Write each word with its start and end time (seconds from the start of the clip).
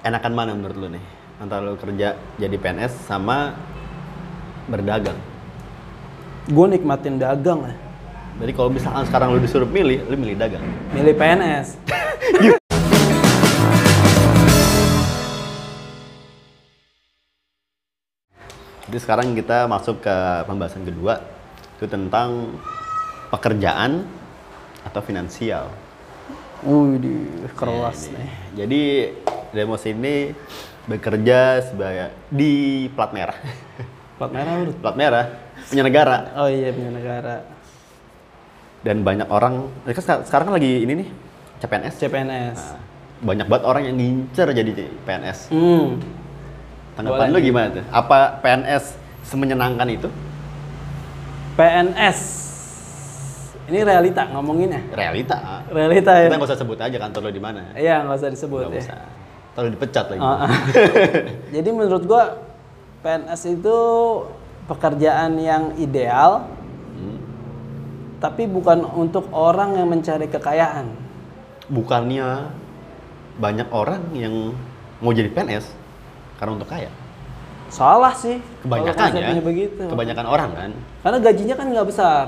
enakan 0.00 0.32
mana 0.32 0.50
menurut 0.56 0.76
lu 0.76 0.88
nih? 0.88 1.04
Antara 1.40 1.64
lu 1.64 1.76
kerja 1.76 2.16
jadi 2.36 2.56
PNS 2.56 3.08
sama 3.08 3.56
berdagang. 4.68 5.16
Gue 6.48 6.66
nikmatin 6.68 7.16
dagang 7.16 7.64
ya. 7.64 7.74
Jadi 8.40 8.52
kalau 8.56 8.70
misalkan 8.72 9.04
sekarang 9.04 9.36
lu 9.36 9.40
disuruh 9.40 9.68
milih, 9.68 10.04
lu 10.08 10.16
milih 10.16 10.36
dagang. 10.36 10.64
Milih 10.96 11.12
PNS. 11.16 11.76
Jadi 18.90 18.98
sekarang 18.98 19.38
kita 19.38 19.70
masuk 19.70 20.02
ke 20.02 20.16
pembahasan 20.50 20.82
kedua, 20.82 21.22
itu 21.78 21.86
tentang 21.86 22.58
pekerjaan 23.30 24.02
atau 24.82 25.00
finansial. 25.04 25.70
Wih, 26.66 26.98
keras 27.54 28.04
Ya, 28.04 28.10
ini. 28.10 28.16
nih. 28.18 28.30
Jadi 28.58 28.82
Demos 29.50 29.82
ini 29.82 30.32
bekerja 30.86 31.38
sebagai 31.64 32.10
di 32.28 32.52
plat 32.90 33.10
merah. 33.10 33.36
Plat 34.16 34.30
merah 34.30 34.52
plat 34.76 34.94
merah 34.94 35.24
punya 35.66 35.80
negara 35.80 36.16
Oh 36.34 36.44
iya 36.44 36.70
punya 36.70 36.90
negara. 36.90 37.36
dan 38.80 39.00
banyak 39.00 39.28
orang 39.28 39.68
eh, 39.84 39.92
kan 39.92 40.00
seka- 40.00 40.24
sekarang 40.24 40.48
kan 40.48 40.54
lagi 40.56 40.72
ini 40.80 40.92
nih 40.94 41.08
CPNS. 41.58 41.94
CPNS. 41.98 42.58
Nah, 42.58 42.80
banyak 43.22 43.46
banget 43.46 43.64
orang 43.66 43.82
yang 43.84 43.96
ngincer 43.96 44.48
jadi 44.50 44.72
PNS. 45.04 45.38
Hmm. 45.48 46.00
Tanggapan 46.94 47.28
Boleh. 47.28 47.36
lu 47.36 47.38
gimana 47.42 47.66
tuh? 47.70 47.84
Apa 47.86 48.40
PNS 48.40 48.84
semenyenangkan 49.22 49.84
itu? 49.86 50.08
PNS. 51.54 52.18
Ini 53.66 53.84
realita 53.84 54.26
ngomonginnya. 54.26 54.80
Realita. 54.90 55.62
Realita 55.68 56.12
ya. 56.16 56.26
Kita 56.26 56.36
nggak 56.36 56.48
usah 56.48 56.58
sebut 56.58 56.78
aja 56.78 56.96
kantor 56.98 57.20
lu 57.22 57.32
di 57.32 57.38
mana. 57.38 57.62
Iya 57.72 58.02
nggak 58.02 58.16
usah 58.16 58.30
disebut 58.32 58.60
Nggak 58.64 58.74
ya. 58.74 58.82
usah. 58.82 58.98
Kalau 59.54 59.68
dipecat 59.68 60.06
lagi. 60.14 60.22
Ah, 60.22 60.46
ah. 60.46 60.50
Jadi 61.54 61.68
menurut 61.74 62.04
gua 62.06 62.38
PNS 63.02 63.42
itu 63.50 63.78
pekerjaan 64.70 65.34
yang 65.40 65.74
ideal, 65.76 66.46
Hmm. 66.94 67.18
tapi 68.20 68.44
bukan 68.44 68.84
untuk 68.84 69.26
orang 69.32 69.80
yang 69.80 69.88
mencari 69.88 70.28
kekayaan. 70.28 70.92
Bukannya 71.72 72.50
banyak 73.40 73.68
orang 73.72 74.02
yang 74.12 74.52
mau 75.00 75.16
jadi 75.16 75.32
PNS 75.32 75.72
karena 76.36 76.60
untuk 76.60 76.68
kaya. 76.68 76.92
Salah 77.70 78.12
sih. 78.12 78.42
Kebanyakan 78.66 79.08
ya. 79.16 79.40
begitu. 79.40 79.82
Kebanyakan 79.86 80.26
orang 80.26 80.50
kan. 80.52 80.70
Karena 81.00 81.18
gajinya 81.22 81.54
kan 81.56 81.66
nggak 81.70 81.88
besar. 81.88 82.24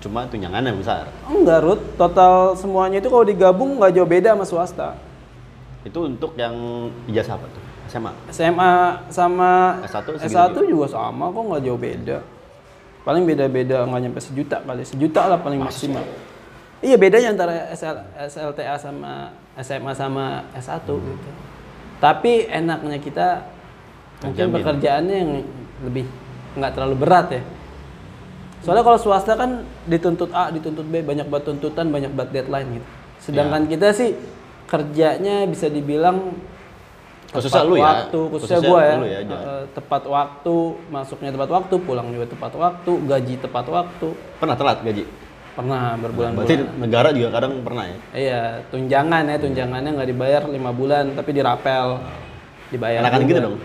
Cuma 0.00 0.24
tunjangannya 0.26 0.72
besar. 0.74 1.08
Enggak, 1.28 1.60
Rut. 1.64 1.80
Total 2.00 2.56
semuanya 2.56 2.98
itu 2.98 3.08
kalau 3.12 3.24
digabung 3.24 3.76
nggak 3.78 3.92
jauh 3.94 4.08
beda 4.08 4.32
sama 4.34 4.44
swasta. 4.48 4.88
Itu 5.84 6.08
untuk 6.08 6.32
yang 6.34 6.54
ijazah 7.06 7.36
apa 7.36 7.46
tuh? 7.46 7.62
SMA. 7.84 8.12
SMA 8.32 8.72
sama 9.12 9.78
S1 9.84 10.16
segitu 10.16 10.32
S1 10.32 10.56
juga 10.64 10.86
sama 10.88 11.28
kok 11.28 11.42
nggak 11.44 11.62
jauh 11.62 11.76
beda. 11.76 12.18
Paling 13.04 13.22
beda-beda 13.28 13.84
nggak 13.84 14.00
nyampe 14.00 14.20
sejuta 14.24 14.64
kali. 14.64 14.80
Sejuta 14.82 15.28
lah 15.28 15.36
paling 15.36 15.60
maksimal. 15.60 16.00
Iya 16.80 16.96
bedanya 16.96 17.36
antara 17.36 17.52
SL, 17.72 17.96
SLTA 18.16 18.76
sama 18.80 19.32
SMA 19.60 19.92
sama 19.92 20.24
S1 20.56 20.88
Hmm. 20.88 21.04
gitu. 21.04 21.30
Tapi 22.00 22.32
enaknya 22.48 22.98
kita 22.98 23.28
mungkin 24.24 24.48
Terjamin. 24.48 24.56
pekerjaannya 24.56 25.16
yang 25.20 25.30
lebih 25.84 26.04
nggak 26.56 26.72
terlalu 26.72 26.96
berat 26.96 27.28
ya. 27.28 27.42
Soalnya 28.64 28.80
kalau 28.80 28.96
swasta 28.96 29.36
kan 29.36 29.60
dituntut 29.84 30.32
A, 30.32 30.48
dituntut 30.48 30.88
B, 30.88 31.04
banyak 31.04 31.28
banget 31.28 31.52
tuntutan, 31.52 31.92
banyak 31.92 32.08
banget 32.16 32.40
deadline 32.40 32.80
gitu. 32.80 32.86
Sedangkan 33.20 33.68
kita 33.68 33.92
sih 33.92 34.16
kerjanya 34.64 35.44
bisa 35.44 35.68
dibilang 35.68 36.34
Khususnya 37.34 37.66
tepat 37.66 37.70
lu 37.70 37.74
ya? 37.74 37.82
waktu, 37.82 38.20
khususnya, 38.30 38.58
Khususnya 38.62 38.70
gue 38.70 38.82
ya, 38.86 38.94
lu 38.94 39.06
ya. 39.10 39.18
Eh, 39.26 39.62
tepat 39.74 40.02
waktu, 40.06 40.56
masuknya 40.86 41.30
tepat 41.34 41.50
waktu, 41.50 41.74
pulang 41.82 42.06
juga 42.14 42.26
tepat 42.30 42.52
waktu, 42.54 42.92
gaji 43.10 43.34
tepat 43.42 43.66
waktu. 43.66 44.08
Pernah 44.38 44.54
telat 44.54 44.78
gaji? 44.86 45.02
Pernah 45.58 45.98
berbulan-bulan. 45.98 46.46
Berarti 46.46 46.56
negara 46.78 47.08
juga 47.10 47.28
kadang 47.34 47.52
pernah 47.66 47.84
ya? 47.90 47.96
Iya, 48.14 48.40
tunjangan 48.70 49.22
ya, 49.26 49.36
tunjangannya 49.42 49.90
nggak 49.98 50.08
dibayar 50.14 50.42
lima 50.46 50.70
bulan, 50.70 51.10
tapi 51.18 51.30
dirapel, 51.34 51.98
dibayar. 52.70 53.02
Enakan 53.02 53.18
juga. 53.26 53.30
gitu 53.34 53.40
dong? 53.42 53.56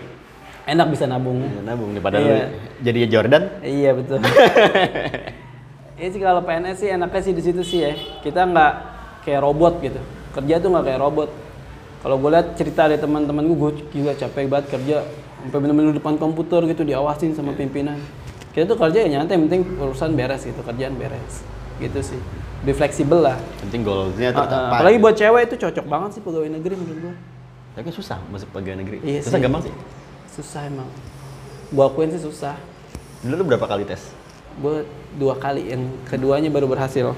Enak 0.66 0.86
bisa 0.90 1.04
nabung. 1.06 1.38
Ya, 1.38 1.62
nabung 1.62 1.90
daripada 1.94 2.16
Iya. 2.18 2.26
lu 2.26 2.34
jadi 2.82 2.98
Jordan. 3.06 3.42
Iya 3.62 3.90
betul. 3.94 4.18
Ini 6.00 6.08
sih 6.10 6.20
kalau 6.22 6.42
PNS 6.42 6.76
sih 6.80 6.88
enaknya 6.90 7.20
sih 7.22 7.34
di 7.36 7.42
situ 7.42 7.62
sih 7.62 7.80
ya. 7.86 7.92
Kita 8.24 8.48
nggak 8.50 8.72
kayak 9.22 9.40
robot 9.46 9.78
gitu. 9.78 10.00
Kerja 10.30 10.54
tuh 10.62 10.68
nggak 10.70 10.84
kayak 10.86 11.00
robot. 11.00 11.30
Kalau 12.00 12.16
gue 12.16 12.30
lihat 12.32 12.56
cerita 12.56 12.88
dari 12.88 12.96
teman-teman 12.96 13.44
gue, 13.44 13.56
gue 13.56 13.72
gila 13.92 14.12
capek 14.16 14.48
banget 14.48 14.66
kerja. 14.72 14.96
Sampai 15.40 15.58
bener-bener 15.60 15.92
depan 15.96 16.16
komputer 16.16 16.64
gitu 16.68 16.84
diawasin 16.84 17.36
sama 17.36 17.52
pimpinan. 17.52 18.00
Kita 18.50 18.66
tuh 18.66 18.78
kerja 18.80 19.06
ya 19.06 19.08
nyantai, 19.08 19.38
yang 19.38 19.46
penting 19.46 19.62
urusan 19.78 20.16
beres 20.16 20.42
gitu, 20.42 20.60
kerjaan 20.64 20.96
beres. 20.96 21.44
Gitu 21.78 22.00
sih. 22.00 22.20
Lebih 22.64 22.74
fleksibel 22.76 23.24
lah. 23.24 23.36
Penting 23.64 23.84
goalsnya 23.84 24.36
tercapai. 24.36 24.80
apalagi 24.80 24.96
buat 25.00 25.14
cewek 25.16 25.42
itu 25.48 25.56
cocok 25.64 25.86
banget 25.88 26.10
sih 26.18 26.22
pegawai 26.24 26.50
negeri 26.60 26.74
menurut 26.76 26.98
gue. 27.08 27.14
Tapi 27.72 27.88
susah 27.94 28.18
masuk 28.28 28.48
pegawai 28.52 28.84
negeri. 28.84 28.98
Iya 29.00 29.20
susah 29.24 29.38
sih. 29.38 29.44
gampang 29.44 29.62
sih. 29.64 29.74
Susah 30.28 30.60
emang. 30.68 30.88
Gue 31.72 31.84
akuin 31.86 32.10
sih 32.12 32.20
susah. 32.20 32.58
Dulu 33.24 33.34
lu 33.40 33.44
berapa 33.48 33.64
kali 33.64 33.88
tes? 33.88 34.12
Gue 34.60 34.84
dua 35.16 35.40
kali, 35.40 35.72
yang 35.72 35.88
keduanya 36.04 36.52
baru 36.52 36.68
berhasil. 36.68 37.16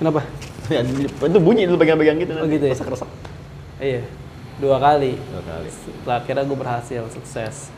Kenapa? 0.00 0.24
Ya, 0.70 0.80
itu 1.26 1.38
bunyi 1.42 1.66
lu 1.66 1.74
pegang-pegang 1.74 2.22
gitu. 2.22 2.32
Oh, 2.38 2.46
gitu 2.46 2.62
ya? 2.62 2.72
Resek-resek. 2.72 3.10
Iya, 3.82 4.02
dua 4.62 4.78
kali. 4.78 5.18
Dua 5.18 5.42
kali. 5.42 5.68
Setelah 5.68 6.16
akhirnya 6.22 6.44
gue 6.46 6.58
berhasil, 6.58 7.02
sukses. 7.10 7.74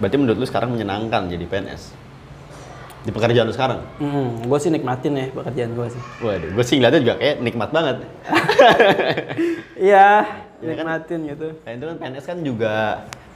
Berarti 0.00 0.16
menurut 0.16 0.40
lu 0.40 0.46
sekarang 0.48 0.72
menyenangkan 0.72 1.28
jadi 1.28 1.44
PNS? 1.44 1.92
Di 3.02 3.10
pekerjaan 3.10 3.50
lu 3.50 3.54
sekarang? 3.54 3.82
Hmm, 3.98 4.46
gue 4.46 4.58
sih 4.62 4.70
nikmatin 4.70 5.12
ya 5.12 5.26
pekerjaan 5.28 5.76
gue 5.76 5.86
sih. 5.92 6.02
Waduh, 6.22 6.50
gue 6.54 6.64
sih 6.64 6.74
ngeliatnya 6.80 7.00
juga 7.02 7.14
kayak 7.20 7.36
nikmat 7.42 7.70
banget. 7.70 7.96
Iya, 9.82 10.22
Iya 10.62 10.72
kan? 10.78 10.86
nikmatin 10.86 11.20
gitu. 11.26 11.48
Nah, 11.66 11.70
itu 11.74 11.84
kan 11.90 11.96
PNS 11.98 12.24
kan 12.30 12.38
juga 12.46 12.74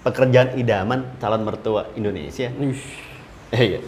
pekerjaan 0.07 0.49
idaman 0.55 1.01
calon 1.19 1.43
mertua 1.43 1.91
Indonesia. 1.99 2.47
Eh, 3.51 3.63
iya. 3.67 3.81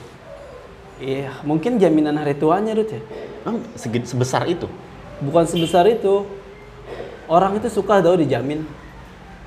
Iya, 0.98 1.30
mungkin 1.46 1.78
jaminan 1.78 2.18
hari 2.18 2.34
tuanya 2.34 2.74
Rut 2.74 2.90
ya. 2.90 2.98
Emang 3.46 3.62
sebesar 3.78 4.50
itu? 4.50 4.66
Bukan 5.24 5.44
sebesar 5.46 5.86
itu. 5.90 6.26
Orang 7.28 7.60
itu 7.60 7.68
suka 7.68 8.00
tau 8.00 8.16
dijamin. 8.16 8.64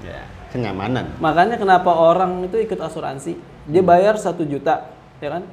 Ya, 0.05 0.21
kenyamanan. 0.53 1.17
Makanya 1.17 1.57
kenapa 1.57 1.89
orang 1.89 2.45
itu 2.45 2.61
ikut 2.61 2.77
asuransi. 2.77 3.37
Dia 3.65 3.81
bayar 3.81 4.21
satu 4.21 4.45
juta, 4.45 4.93
ya 5.17 5.39
kan? 5.39 5.43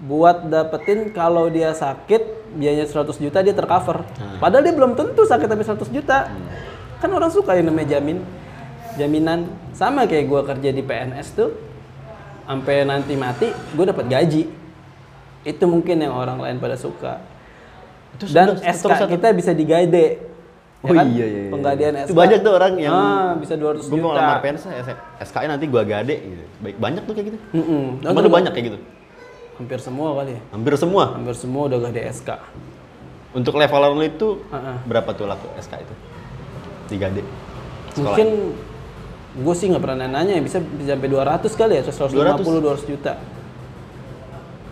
Buat 0.00 0.48
dapetin 0.48 1.12
kalau 1.12 1.52
dia 1.52 1.76
sakit 1.76 2.54
biayanya 2.56 2.88
100 2.88 3.18
juta 3.20 3.44
dia 3.44 3.52
tercover. 3.52 4.06
Hmm. 4.16 4.40
Padahal 4.40 4.64
dia 4.64 4.72
belum 4.72 4.96
tentu 4.96 5.28
sakit 5.28 5.48
tapi 5.50 5.66
100 5.66 5.90
juta. 5.92 6.32
Kan 7.02 7.10
orang 7.12 7.28
suka 7.28 7.52
yang 7.58 7.68
namanya 7.68 7.98
jamin. 7.98 8.24
Jaminan 8.96 9.50
sama 9.76 10.08
kayak 10.08 10.26
gua 10.26 10.42
kerja 10.46 10.70
di 10.72 10.82
PNS 10.82 11.28
tuh 11.36 11.50
sampai 12.48 12.88
nanti 12.88 13.12
mati 13.12 13.52
gue 13.52 13.84
dapat 13.84 14.08
gaji. 14.08 14.42
Itu 15.44 15.64
mungkin 15.68 16.00
yang 16.00 16.16
orang 16.16 16.40
lain 16.40 16.56
pada 16.56 16.74
suka. 16.80 17.20
Itu 18.14 18.24
Dan 18.28 18.46
sudah- 18.54 18.64
SK 18.70 18.84
terus- 18.88 19.10
kita 19.10 19.26
bisa 19.32 19.50
digade. 19.52 20.06
Oh 20.78 20.88
Ya 20.88 21.02
kan? 21.02 21.06
iya, 21.10 21.26
iya, 21.26 21.40
iya. 21.42 21.50
Penggadean 21.50 21.94
Itu 21.98 22.14
SK. 22.14 22.16
banyak 22.16 22.38
tuh 22.38 22.52
orang 22.54 22.72
yang 22.78 22.94
ah, 22.94 23.34
bisa 23.34 23.54
200 23.54 23.82
gue 23.82 23.90
juta. 23.90 23.98
mau 23.98 24.14
lamar 24.14 24.38
PNS 24.38 24.64
SKI 25.26 25.46
nanti 25.48 25.66
gua 25.66 25.82
gade 25.82 26.14
gitu. 26.14 26.44
Baik 26.60 26.76
banyak 26.78 27.02
tuh 27.02 27.12
kayak 27.12 27.26
gitu. 27.28 27.38
Mm-mm. 27.52 27.84
Cuma 27.98 28.20
tuh 28.20 28.30
banyak 28.30 28.52
kayak 28.52 28.66
gitu. 28.68 28.78
Hampir 29.58 29.78
semua 29.82 30.08
kali 30.14 30.38
ya. 30.38 30.40
Hampir 30.54 30.72
semua. 30.78 31.04
Hampir 31.12 31.34
semua 31.34 31.62
udah 31.66 31.76
gak 31.80 31.92
ada 31.92 32.02
SK. 32.08 32.30
Untuk 33.34 33.58
levelan 33.58 33.90
lu 33.92 34.06
itu 34.06 34.28
Heeh. 34.48 34.76
berapa 34.86 35.10
tuh 35.12 35.26
laku 35.26 35.50
SK 35.58 35.82
itu? 35.82 35.94
Di 36.86 36.96
gade. 36.96 37.22
Sekolah. 37.90 38.14
Mungkin 38.14 38.28
gue 39.36 39.54
sih 39.54 39.66
nggak 39.68 39.82
pernah 39.82 40.06
nanya 40.06 40.38
bisa 40.38 40.62
bisa 40.62 40.94
sampai 40.94 41.10
200 41.10 41.52
kali 41.52 41.72
ya, 41.74 41.82
150 41.82 42.38
200 42.62 42.86
juta. 42.86 43.12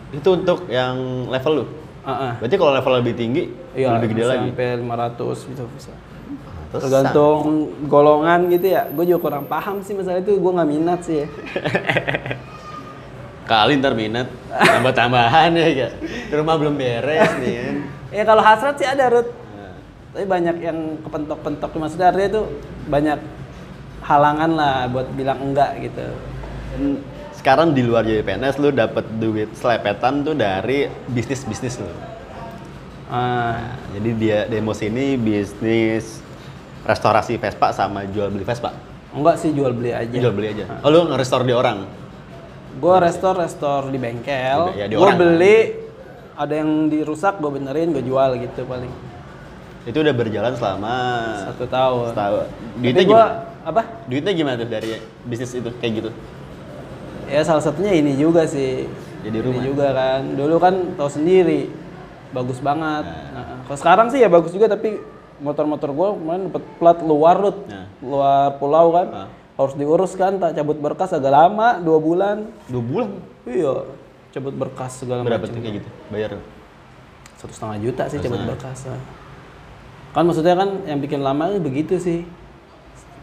itu 0.08 0.28
untuk 0.32 0.70
yang 0.70 0.96
level 1.26 1.52
lu. 1.52 1.64
Heeh. 2.06 2.32
Berarti 2.38 2.54
kalau 2.54 2.72
level 2.72 2.92
lebih 3.02 3.14
tinggi 3.14 3.42
Iya, 3.74 3.98
lebih 3.98 4.08
gede 4.14 4.22
bisa 4.22 4.30
lagi. 4.30 4.48
sampai 4.50 4.68
500 4.78 5.50
gitu 5.50 5.62
bisa. 5.74 5.92
Terus 6.66 6.82
Tergantung 6.82 7.42
golongan 7.86 8.40
gitu 8.48 8.66
ya. 8.70 8.82
Gue 8.90 9.04
juga 9.04 9.20
kurang 9.22 9.44
paham 9.46 9.82
sih 9.82 9.94
masalah 9.94 10.18
itu. 10.18 10.34
Gue 10.34 10.52
nggak 10.54 10.68
minat 10.68 11.00
sih 11.02 11.22
ya. 11.22 11.26
kali 13.46 13.78
ntar 13.78 13.94
minat 13.94 14.26
tambah 14.50 14.90
tambahan 14.90 15.54
ya 15.54 15.66
ya. 15.70 15.88
Di 16.02 16.34
rumah 16.34 16.58
belum 16.58 16.74
beres 16.74 17.30
nih 17.42 17.54
kan. 17.60 17.76
Ya 18.16 18.22
kalau 18.22 18.40
hasrat 18.40 18.78
sih 18.78 18.86
ada 18.86 19.10
Rut. 19.12 19.28
Nah, 19.28 19.76
Tapi 20.14 20.24
banyak 20.24 20.56
yang 20.62 20.78
kepentok-pentok 21.04 21.74
maksudnya 21.74 22.08
artinya 22.08 22.28
itu 22.32 22.42
banyak 22.86 23.18
halangan 24.00 24.50
lah 24.54 24.74
buat 24.88 25.10
bilang 25.12 25.42
enggak 25.42 25.74
gitu. 25.82 26.06
dan 26.72 26.82
sekarang 27.46 27.78
di 27.78 27.86
luar 27.86 28.02
jadi 28.02 28.26
PNS 28.26 28.58
lu 28.58 28.74
dapat 28.74 29.06
duit 29.22 29.54
selepetan 29.54 30.26
tuh 30.26 30.34
dari 30.34 30.90
bisnis 31.06 31.46
bisnis 31.46 31.78
lu. 31.78 31.86
Ah, 31.86 31.94
Nah, 33.06 33.54
jadi 33.94 34.10
dia 34.18 34.38
demos 34.50 34.82
ini 34.82 35.14
bisnis 35.14 36.18
restorasi 36.82 37.38
Vespa 37.38 37.70
sama 37.70 38.02
jual 38.10 38.34
beli 38.34 38.42
Vespa? 38.42 38.74
Enggak 39.14 39.38
sih 39.38 39.54
jual 39.54 39.70
beli 39.70 39.94
aja. 39.94 40.10
Jual 40.10 40.34
beli 40.34 40.58
aja. 40.58 40.82
Oh, 40.82 40.90
lu 40.90 41.06
nge-restore 41.06 41.46
di 41.46 41.54
orang? 41.54 41.86
Gue 42.82 42.98
restore 42.98 43.38
restore 43.38 43.94
di 43.94 43.98
bengkel. 44.02 44.74
Ya, 44.74 44.90
di 44.90 44.98
gue 44.98 45.12
beli 45.14 45.86
ada 46.34 46.50
yang 46.50 46.90
dirusak 46.90 47.38
gue 47.38 47.62
benerin 47.62 47.94
gue 47.94 48.02
jual 48.02 48.42
gitu 48.42 48.66
paling 48.66 48.90
Itu 49.86 50.02
udah 50.02 50.14
berjalan 50.18 50.50
selama 50.58 50.94
satu 51.46 51.70
tahun. 51.70 52.10
setahun. 52.10 52.46
Tapi 52.50 52.82
Duitnya 52.82 53.04
gue 53.06 53.14
gimana? 53.14 53.62
apa? 53.62 53.82
Duitnya 54.10 54.32
gimana 54.34 54.56
tuh 54.58 54.66
dari 54.66 54.98
bisnis 55.22 55.54
itu 55.54 55.70
kayak 55.78 55.92
gitu? 56.02 56.10
Ya 57.26 57.42
salah 57.42 57.62
satunya 57.62 57.92
ini 57.98 58.14
juga 58.14 58.46
sih. 58.46 58.86
Jadi 59.26 59.36
Ini 59.42 59.46
rumah. 59.46 59.62
juga 59.66 59.86
kan. 59.90 60.20
Dulu 60.38 60.56
kan 60.62 60.74
tahu 60.94 61.10
sendiri 61.10 61.66
bagus 62.30 62.58
banget. 62.62 63.04
Nah, 63.06 63.66
kalau 63.66 63.78
sekarang 63.78 64.06
sih 64.14 64.22
ya 64.22 64.28
bagus 64.30 64.54
juga 64.54 64.70
tapi 64.70 65.02
motor-motor 65.42 65.90
gue 65.92 66.08
kemarin 66.16 66.42
dapet 66.48 66.64
plat 66.78 66.98
luar 67.02 67.36
Rut. 67.36 67.58
Nah. 67.66 67.86
luar 68.00 68.56
pulau 68.62 68.94
kan. 68.94 69.06
Nah. 69.10 69.28
Harus 69.56 69.72
diurus 69.72 70.12
kan, 70.20 70.36
tak 70.36 70.52
cabut 70.52 70.76
berkas 70.76 71.16
agak 71.16 71.32
lama, 71.32 71.80
dua 71.80 71.96
bulan. 71.96 72.44
Dua 72.68 72.84
bulan? 72.84 73.08
Iya, 73.48 73.88
cabut 74.28 74.52
berkas 74.52 75.00
segala 75.00 75.24
Berapa 75.24 75.48
macam. 75.48 75.56
tuh 75.56 75.62
kayak 75.64 75.74
gitu? 75.80 75.88
Bayar? 76.12 76.36
Satu 77.40 77.52
setengah 77.56 77.76
juta 77.80 78.04
sih 78.12 78.20
cabut 78.20 78.44
berkas. 78.44 78.84
Kan 80.12 80.22
maksudnya 80.28 80.60
kan 80.60 80.84
yang 80.84 81.00
bikin 81.00 81.24
lama 81.24 81.56
itu 81.56 81.60
begitu 81.64 81.96
sih. 81.96 82.28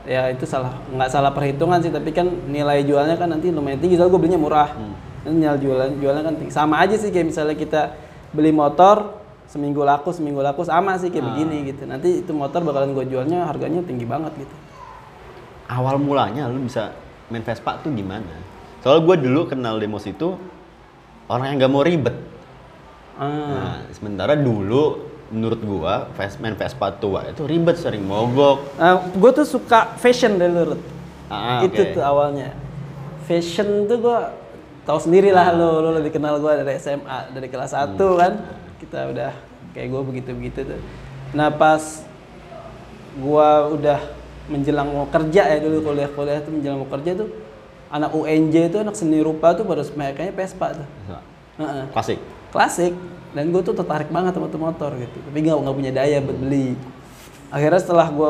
Ya 0.03 0.27
itu 0.27 0.43
salah, 0.43 0.83
nggak 0.91 1.09
salah 1.11 1.31
perhitungan 1.31 1.79
sih, 1.79 1.87
tapi 1.87 2.11
kan 2.11 2.27
nilai 2.27 2.83
jualnya 2.83 3.15
kan 3.15 3.31
nanti 3.31 3.55
lumayan 3.55 3.79
tinggi. 3.79 3.95
Soalnya 3.95 4.11
gue 4.11 4.21
belinya 4.21 4.41
murah. 4.41 4.69
Nanti 5.23 5.37
nilai 5.39 5.55
jualan 5.55 5.89
jualnya 5.95 6.23
kan 6.27 6.33
tinggi. 6.35 6.51
Sama 6.51 6.83
aja 6.83 6.99
sih 6.99 7.07
kayak 7.07 7.31
misalnya 7.31 7.55
kita 7.55 7.81
beli 8.35 8.51
motor 8.51 9.23
seminggu 9.47 9.85
laku 9.85 10.09
seminggu 10.11 10.41
laku 10.41 10.67
sama 10.67 10.99
sih 10.99 11.07
kayak 11.07 11.23
begini 11.23 11.71
gitu. 11.71 11.87
Nanti 11.87 12.25
itu 12.25 12.31
motor 12.35 12.65
bakalan 12.67 12.91
gue 12.91 13.05
jualnya 13.07 13.47
harganya 13.47 13.79
tinggi 13.85 14.03
banget 14.03 14.35
gitu. 14.35 14.55
Awal 15.71 15.95
mulanya 16.01 16.51
lu 16.51 16.67
bisa 16.67 16.91
main 17.31 17.45
Vespa 17.45 17.79
tuh 17.79 17.95
gimana? 17.95 18.27
Soalnya 18.83 19.07
gue 19.07 19.15
dulu 19.29 19.47
kenal 19.47 19.79
Demos 19.79 20.03
itu 20.03 20.35
orang 21.31 21.55
yang 21.55 21.63
gak 21.63 21.71
mau 21.71 21.83
ribet. 21.85 22.15
Ah. 23.15 23.29
Nah, 23.29 23.77
sementara 23.95 24.35
dulu 24.35 25.12
menurut 25.33 25.59
gua 25.65 26.13
main 26.37 26.53
Vespa 26.53 26.93
tua 26.93 27.25
itu 27.25 27.41
ribet 27.49 27.81
sering 27.81 28.05
mogok. 28.05 28.77
gue 29.17 29.31
tuh 29.33 29.47
suka 29.49 29.97
fashion 29.97 30.37
dari 30.37 30.53
Rut. 30.53 30.77
Ah, 31.33 31.65
itu 31.65 31.81
tuh 31.97 32.05
awalnya. 32.05 32.53
Fashion 33.25 33.89
tuh 33.89 33.97
gue 33.97 34.19
tahu 34.85 34.99
sendiri 35.01 35.33
lah 35.33 35.49
lo, 35.49 35.81
lo 35.81 35.89
lebih 35.97 36.13
kenal 36.13 36.37
gue 36.37 36.53
dari 36.61 36.77
SMA, 36.77 37.33
dari 37.33 37.49
kelas 37.49 37.73
1 37.73 37.97
kan. 37.97 38.33
Kita 38.77 39.09
udah 39.09 39.31
kayak 39.73 39.87
gue 39.89 40.01
begitu-begitu 40.13 40.59
tuh. 40.69 40.81
Nah 41.33 41.49
pas 41.49 41.81
gue 43.17 43.49
udah 43.73 43.99
menjelang 44.53 44.89
mau 44.93 45.07
kerja 45.09 45.49
ya 45.49 45.57
dulu 45.57 45.89
kuliah-kuliah 45.89 46.43
tuh 46.45 46.51
menjelang 46.51 46.77
mau 46.83 46.89
kerja 46.91 47.11
tuh 47.25 47.29
anak 47.93 48.11
UNJ 48.11 48.73
itu 48.73 48.77
anak 48.81 48.95
seni 48.97 49.21
rupa 49.21 49.53
tuh 49.53 49.63
pada 49.63 49.85
kayaknya 49.85 50.33
Vespa 50.33 50.67
tuh. 50.77 50.87
Klasik. 51.93 52.19
klasik 52.49 52.93
dan 53.33 53.49
gue 53.49 53.61
tuh 53.61 53.73
tertarik 53.73 54.09
banget 54.09 54.33
sama 54.33 54.49
motor 54.49 54.93
gitu 54.95 55.17
tapi 55.19 55.37
nggak 55.41 55.57
nggak 55.59 55.75
punya 55.75 55.91
daya 55.91 56.17
buat 56.21 56.37
beli 56.37 56.77
akhirnya 57.49 57.81
setelah 57.81 58.07
gue 58.09 58.29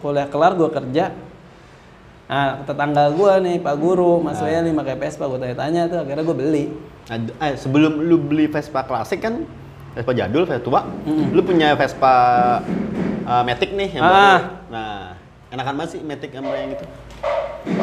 kuliah 0.00 0.28
kelar 0.28 0.52
gue 0.52 0.68
kerja 0.68 1.04
nah 2.28 2.60
tetangga 2.60 3.08
gue 3.08 3.32
nih 3.40 3.56
pak 3.56 3.76
guru 3.76 4.20
mas 4.20 4.36
Weli 4.38 4.68
nih 4.68 4.74
pakai 4.76 4.96
Vespa 4.96 5.24
gue 5.24 5.38
tanya-tanya 5.38 5.88
tuh 5.88 5.98
akhirnya 6.00 6.24
gue 6.24 6.36
beli 6.36 6.64
Nah, 7.08 7.16
eh, 7.40 7.56
sebelum 7.56 8.04
lu 8.04 8.20
beli 8.20 8.44
Vespa 8.46 8.84
klasik 8.84 9.24
kan 9.24 9.48
Vespa 9.96 10.12
jadul, 10.12 10.44
Vespa 10.44 10.60
tua, 10.60 10.80
lu 11.32 11.40
punya 11.40 11.72
Vespa 11.72 12.12
uh, 13.24 13.42
Matic 13.42 13.72
nih 13.72 13.96
yang 13.96 14.04
Ah. 14.04 14.12
baru. 14.12 14.44
Nah, 14.68 15.00
enakan 15.48 15.72
banget 15.74 15.90
sih 15.96 16.00
Matic 16.04 16.30
sama 16.30 16.52
yang 16.52 16.76
itu. 16.76 16.84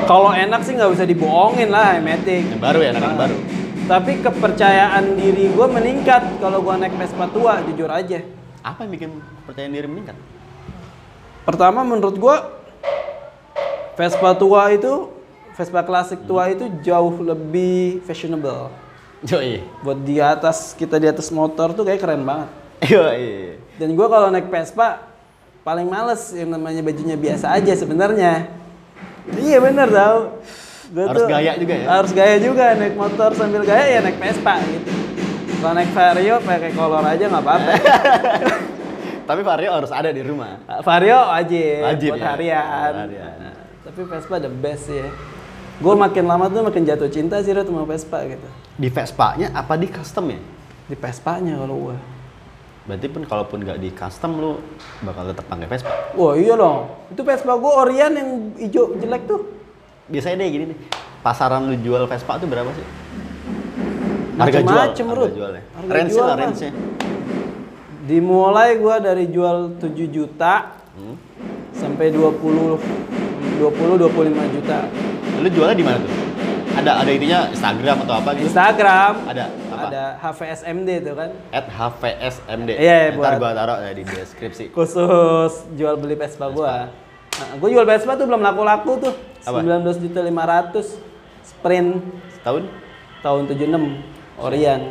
kalau 0.05 0.29
enak 0.29 0.61
sih 0.61 0.77
nggak 0.77 0.93
bisa 0.93 1.03
dibohongin 1.03 1.73
lah 1.73 1.97
Matic 1.97 2.53
Yang 2.53 2.61
baru 2.61 2.79
ya, 2.79 2.89
enakan 2.93 3.09
Ah. 3.09 3.17
baru. 3.17 3.37
Tapi 3.85 4.21
kepercayaan 4.21 5.17
diri 5.17 5.53
gue 5.53 5.67
meningkat 5.69 6.41
kalau 6.41 6.61
gue 6.61 6.73
naik 6.77 6.97
Vespa 6.97 7.25
tua 7.29 7.61
jujur 7.65 7.89
aja 7.89 8.21
Apa 8.65 8.81
yang 8.81 8.91
bikin 8.97 9.09
percaya 9.45 9.69
diri 9.69 9.85
meningkat? 9.85 10.17
Pertama 11.45 11.85
menurut 11.85 12.17
gua 12.17 12.49
Vespa 13.93 14.33
tua 14.33 14.73
itu 14.73 15.13
Vespa 15.53 15.85
klasik 15.85 16.25
tua 16.25 16.49
itu 16.49 16.65
jauh 16.81 17.13
lebih 17.21 18.01
fashionable. 18.03 18.73
Yoi. 19.23 19.61
Buat 19.85 20.01
di 20.01 20.17
atas 20.17 20.73
kita 20.73 20.97
di 20.97 21.05
atas 21.05 21.29
motor 21.29 21.77
tuh 21.77 21.85
kayak 21.85 22.01
keren 22.01 22.25
banget. 22.25 22.49
Yoi. 22.89 23.61
Dan 23.77 23.93
gua 23.93 24.09
kalau 24.09 24.33
naik 24.33 24.49
Vespa 24.49 25.05
paling 25.61 25.85
males 25.85 26.33
yang 26.33 26.49
namanya 26.49 26.81
bajunya 26.81 27.13
biasa 27.13 27.53
aja 27.53 27.71
sebenarnya. 27.77 28.49
Iya 29.29 29.61
bener 29.61 29.93
tau. 29.93 30.41
Gua 30.93 31.05
Harus 31.09 31.25
gaya 31.25 31.51
juga 31.57 31.73
ya? 31.73 31.85
Harus 31.89 32.11
gaya 32.13 32.35
juga 32.37 32.65
naik 32.77 32.95
motor 32.97 33.29
sambil 33.33 33.61
gaya 33.65 33.85
ya 33.89 33.99
naik 34.05 34.17
Vespa 34.21 34.61
gitu. 34.61 34.91
Kalau 35.57 35.73
naik 35.73 35.91
Vario 35.97 36.35
pakai 36.45 36.71
kolor 36.77 37.01
aja 37.01 37.25
nggak 37.25 37.41
apa-apa. 37.41 37.71
Tapi 39.29 39.41
Vario 39.41 39.69
harus 39.73 39.89
ada 39.89 40.13
di 40.13 40.21
rumah. 40.21 40.61
Vario 40.85 41.17
wajib, 41.33 41.81
Wajib 41.81 42.09
buat 42.13 42.21
ya? 42.21 42.27
harian. 42.29 42.91
Harian. 42.93 43.35
Nah, 43.41 43.55
tapi 43.81 44.01
Vespa 44.05 44.35
the 44.37 44.51
best 44.53 44.85
ya. 44.85 45.09
Gue 45.81 45.97
makin 45.97 46.29
lama 46.29 46.45
tuh 46.45 46.61
makin 46.61 46.85
jatuh 46.85 47.09
cinta 47.09 47.41
sih 47.41 47.49
Rut, 47.49 47.65
sama 47.65 47.89
Vespa 47.89 48.21
gitu. 48.29 48.45
Di 48.77 48.93
Vespa-nya 48.93 49.49
apa 49.57 49.73
di 49.81 49.89
custom 49.89 50.29
ya? 50.29 50.37
Di 50.85 50.93
Vespanya 50.93 51.57
kalau 51.57 51.89
gue. 51.89 51.97
Berarti 52.85 53.07
pun 53.09 53.25
kalaupun 53.25 53.65
nggak 53.65 53.81
di 53.81 53.89
custom 53.97 54.37
lu 54.37 54.51
bakal 55.01 55.25
tetap 55.33 55.49
pakai 55.49 55.65
Vespa. 55.65 55.89
Wah 56.13 56.37
iya 56.37 56.53
dong. 56.53 56.93
Itu 57.09 57.25
Vespa 57.25 57.57
gue 57.57 57.71
Orion 57.73 58.13
yang 58.13 58.29
hijau 58.61 58.93
jelek 59.01 59.25
tuh. 59.25 59.41
Biasanya 60.05 60.35
deh 60.37 60.49
gini 60.49 60.65
nih. 60.67 60.77
Pasaran 61.19 61.65
lu 61.65 61.75
jual 61.75 62.05
Vespa 62.05 62.37
tuh 62.37 62.45
berapa 62.45 62.69
sih? 62.69 62.85
Harga 64.35 64.59
jual, 64.59 64.67
Macem-macem, 64.67 65.05
harga 65.07 65.17
Rut. 65.17 65.31
jualnya. 65.33 65.63
Harga 65.73 65.91
Range 65.91 66.09
jual, 66.09 66.21
lah, 66.21 66.35
Bang. 66.35 66.41
range-nya. 66.45 66.71
Dimulai 68.05 68.69
gue 68.77 68.95
dari 69.01 69.25
jual 69.27 69.57
7 69.75 70.07
juta 70.07 70.53
Hmm. 70.93 71.17
sampai 71.73 72.13
20 72.13 72.77
20 73.57 73.95
25 73.97 74.45
juta. 74.51 74.77
Lu 75.35 75.47
jualnya 75.49 75.73
di 75.73 75.83
mana 75.83 75.97
tuh? 75.97 76.13
Ada 76.75 76.91
ada 77.01 77.09
ininya 77.09 77.39
Instagram 77.49 77.97
atau 78.03 78.15
apa 78.15 78.29
gitu? 78.35 78.45
Instagram 78.45 79.13
Ada 79.25 79.45
apa? 79.47 79.85
ada 79.87 80.03
HVSMD 80.19 80.89
tuh 81.01 81.13
kan. 81.15 81.29
At 81.49 81.65
HVSMD. 81.65 82.69
Iya, 82.75 83.15
Ntar 83.15 83.17
buat- 83.17 83.39
gua 83.39 83.51
taruh 83.55 83.77
ya 83.79 83.91
di 83.91 84.03
deskripsi. 84.03 84.63
khusus 84.69 85.53
jual 85.73 85.95
beli 85.95 86.13
Vespa 86.13 86.45
gua. 86.47 86.91
Nah, 87.33 87.49
gua 87.57 87.69
jual 87.71 87.85
Vespa 87.85 88.13
tuh 88.13 88.27
belum 88.27 88.43
laku-laku 88.43 88.91
tuh. 89.01 89.13
Apa? 89.45 89.61
19 89.61 90.03
juta 90.03 90.19
500 90.21 90.99
sprint 91.45 91.89
Tahun? 92.41 92.63
tahun 93.21 93.41
76 93.47 94.41
Orion. 94.41 94.81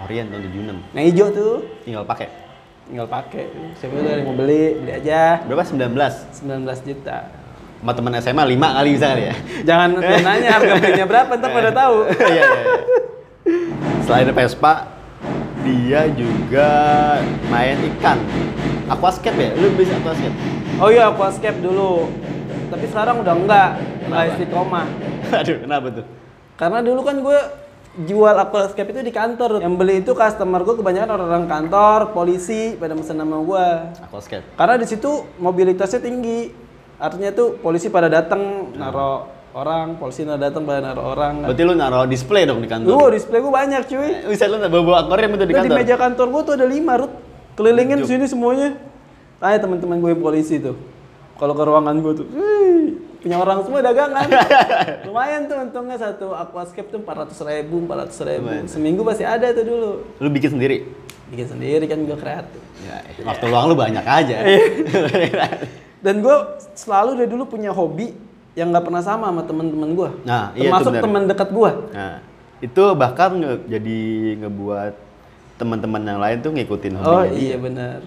Orion 0.00 0.26
tahun 0.26 0.42
76. 0.42 0.92
Yang 0.92 1.04
hijau 1.06 1.26
tuh 1.30 1.52
Tinggal 1.84 2.04
pakai. 2.04 2.28
tinggal 2.84 3.08
pakai. 3.08 3.44
Siapa 3.74 3.92
tuh 3.94 4.04
yang 4.04 4.24
mau 4.24 4.36
beli, 4.36 4.76
beli 4.76 4.92
aja. 4.92 5.40
Berapa? 5.42 5.64
19. 5.64 5.88
19 6.36 6.84
juta. 6.84 7.16
Sama 7.80 7.92
teman 7.92 8.12
SMA 8.18 8.44
5 8.44 8.76
kali 8.76 8.88
bisa 8.92 9.06
kali 9.12 9.24
ya? 9.24 9.34
Jangan 9.62 9.88
nanya 10.26 10.50
harga 10.52 10.72
belinya 10.74 11.06
berapa, 11.06 11.32
ntar 11.34 11.50
pada 11.50 11.70
tahu. 11.70 11.96
Iya, 12.24 12.42
iya, 12.42 12.60
iya. 12.60 12.76
Selain 14.02 14.28
Vespa, 14.28 14.72
dia 15.60 16.08
juga 16.12 16.68
main 17.48 17.76
ikan. 17.94 18.20
Aquascape 18.86 19.36
ya? 19.38 19.50
Lu 19.54 19.72
bisa 19.72 19.96
aquascape? 19.96 20.36
Oh 20.76 20.88
iya, 20.88 21.08
aquascape 21.08 21.60
dulu. 21.60 22.08
Tapi 22.70 22.84
sekarang 22.88 23.16
udah 23.20 23.34
enggak, 23.34 23.68
enggak 24.06 24.24
istiqomah. 24.34 24.86
Aduh, 25.40 25.56
kenapa 25.62 25.86
tuh? 25.92 26.04
Karena 26.54 26.78
dulu 26.80 27.00
kan 27.02 27.16
gue 27.18 27.38
jual 28.02 28.34
aquascape 28.34 28.90
itu 28.90 29.00
di 29.02 29.14
kantor. 29.14 29.62
Yang 29.62 29.74
beli 29.74 29.94
itu 30.02 30.12
customer 30.12 30.60
gue 30.62 30.74
kebanyakan 30.74 31.10
orang-orang 31.10 31.46
kantor, 31.46 31.98
polisi, 32.10 32.74
pada 32.74 32.94
mesen 32.94 33.18
nama 33.18 33.36
gue. 33.38 33.66
Aquascape. 34.02 34.44
Karena 34.54 34.74
di 34.78 34.86
situ 34.86 35.10
mobilitasnya 35.38 36.00
tinggi. 36.00 36.50
Artinya 36.94 37.34
tuh 37.34 37.58
polisi 37.58 37.90
pada 37.90 38.06
datang 38.06 38.70
naro 38.74 39.26
orang, 39.50 39.98
polisi 39.98 40.22
pada 40.22 40.46
datang 40.50 40.62
pada 40.62 40.78
naro 40.78 41.02
orang. 41.10 41.42
Berarti 41.42 41.62
lu 41.66 41.74
naruh 41.74 42.06
display 42.06 42.46
dong 42.46 42.62
di 42.62 42.66
Lu 42.66 42.74
kantor? 42.74 43.10
display 43.12 43.38
gue 43.42 43.52
banyak 43.52 43.82
cuy. 43.90 44.08
Eh, 44.22 44.30
Bisa 44.30 44.46
lu 44.46 44.62
bawa 44.62 44.82
bawa 44.82 44.98
akuarium 45.02 45.34
itu 45.34 45.44
di 45.44 45.54
Nah, 45.54 45.62
di 45.62 45.68
kantor? 45.70 45.78
meja 45.78 45.94
kantor 45.98 46.26
gue 46.30 46.42
tuh 46.46 46.54
ada 46.54 46.66
lima 46.66 46.92
rut. 46.96 47.12
Kelilingin 47.54 48.02
sini 48.06 48.26
semuanya. 48.26 48.78
Tanya 49.38 49.58
teman-teman 49.58 49.98
gue 49.98 50.10
yang 50.14 50.22
polisi 50.22 50.58
tuh. 50.58 50.78
Kalau 51.34 51.52
ke 51.52 51.62
ruangan 51.62 51.94
gue 51.98 52.12
tuh, 52.14 52.26
"Wih, 52.30 52.84
punya 53.18 53.36
orang 53.36 53.64
semua 53.64 53.80
dagangan. 53.80 54.28
Lumayan 55.08 55.44
tuh 55.44 55.56
untungnya 55.58 55.96
satu 55.96 56.30
aquascape 56.30 56.88
tuh 56.88 57.00
400 57.00 57.34
ribu, 57.42 57.82
400 57.82 58.28
ribu. 58.28 58.46
Lumayan. 58.46 58.66
Seminggu 58.66 59.02
pasti 59.02 59.24
ada 59.24 59.50
tuh 59.50 59.64
dulu. 59.64 59.90
Lu 60.18 60.28
bikin 60.28 60.54
sendiri? 60.54 60.86
Bikin 61.26 61.46
sendiri 61.48 61.84
kan 61.84 61.98
gue 62.00 62.14
kreatif. 62.14 62.60
Ya, 62.84 63.00
waktu 63.24 63.44
luang 63.48 63.66
lu 63.66 63.74
banyak 63.74 64.04
aja. 64.04 64.36
Dan 65.98 66.20
gue 66.20 66.36
selalu 66.74 67.16
dari 67.16 67.28
dulu 67.28 67.48
punya 67.48 67.72
hobi 67.72 68.12
yang 68.54 68.70
nggak 68.70 68.84
pernah 68.84 69.00
sama 69.00 69.32
sama 69.32 69.42
teman-teman 69.42 69.88
gue. 69.96 70.10
Nah, 70.22 70.52
iya 70.54 70.68
Termasuk 70.68 70.92
benar. 70.92 71.02
teman 71.02 71.22
dekat 71.26 71.48
gue. 71.50 71.70
Nah, 71.90 72.16
itu 72.60 72.82
bahkan 72.94 73.30
nge- 73.34 73.62
jadi 73.66 74.00
ngebuat 74.38 74.94
teman-teman 75.56 76.02
yang 76.04 76.20
lain 76.20 76.36
tuh 76.38 76.50
ngikutin 76.52 76.92
Oh 76.94 77.00
hobinya 77.00 77.32
dia. 77.32 77.40
iya 77.40 77.56
benar. 77.56 77.98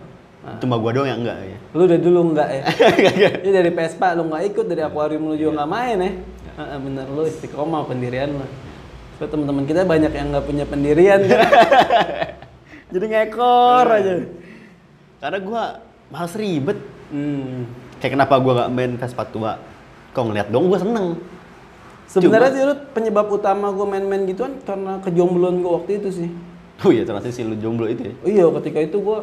Cuma 0.63 0.75
gua 0.79 0.91
doang 0.95 1.09
yang 1.09 1.19
enggak 1.21 1.37
ya. 1.43 1.57
Lu 1.75 1.83
udah 1.83 1.99
dulu 1.99 2.19
enggak 2.31 2.49
ya? 2.49 2.63
Ini 3.43 3.51
dari 3.51 3.71
Vespa 3.75 4.15
lu 4.15 4.31
nggak 4.31 4.43
ikut, 4.55 4.65
dari 4.65 4.81
akuarium 4.81 5.27
lu 5.27 5.35
juga 5.35 5.61
nggak 5.61 5.69
main 5.69 5.97
ya? 5.99 6.11
Heeh, 6.57 6.77
bener 6.81 7.05
lu 7.11 7.21
istiqomah 7.27 7.81
pendirian 7.85 8.29
lu. 8.31 8.47
So, 9.17 9.25
teman-teman 9.25 9.65
kita 9.65 9.83
banyak 9.83 10.13
yang 10.13 10.29
nggak 10.31 10.45
punya 10.45 10.65
pendirian 10.69 11.19
kan? 11.25 11.41
Jadi 12.93 13.05
ngekor 13.11 13.85
aja. 13.91 14.13
Karena 15.19 15.39
gua 15.43 15.63
males 16.07 16.33
ribet. 16.39 16.79
Hmm. 17.11 17.67
Kayak 17.99 18.13
kenapa 18.15 18.33
gua 18.39 18.53
nggak 18.63 18.71
main 18.71 18.91
Vespa 18.95 19.23
tua? 19.27 19.59
Kok 20.15 20.23
ngeliat 20.31 20.47
dong 20.49 20.71
gua 20.71 20.79
seneng. 20.79 21.19
Sebenarnya 22.07 22.51
sih 22.55 22.63
Rut, 22.63 22.81
penyebab 22.95 23.27
utama 23.27 23.67
gue 23.75 23.83
main-main 23.83 24.23
gituan 24.23 24.55
karena 24.63 24.95
kejombloan 25.03 25.59
gue 25.59 25.71
waktu 25.75 25.91
itu 25.99 26.09
sih. 26.23 26.29
Oh 26.87 26.91
iya, 26.93 27.03
transisi 27.03 27.43
lu 27.43 27.59
jomblo 27.59 27.83
itu 27.83 28.07
ya. 28.07 28.13
Oh 28.23 28.29
iya, 28.31 28.45
ketika 28.63 28.79
itu 28.79 28.97
gue 29.03 29.19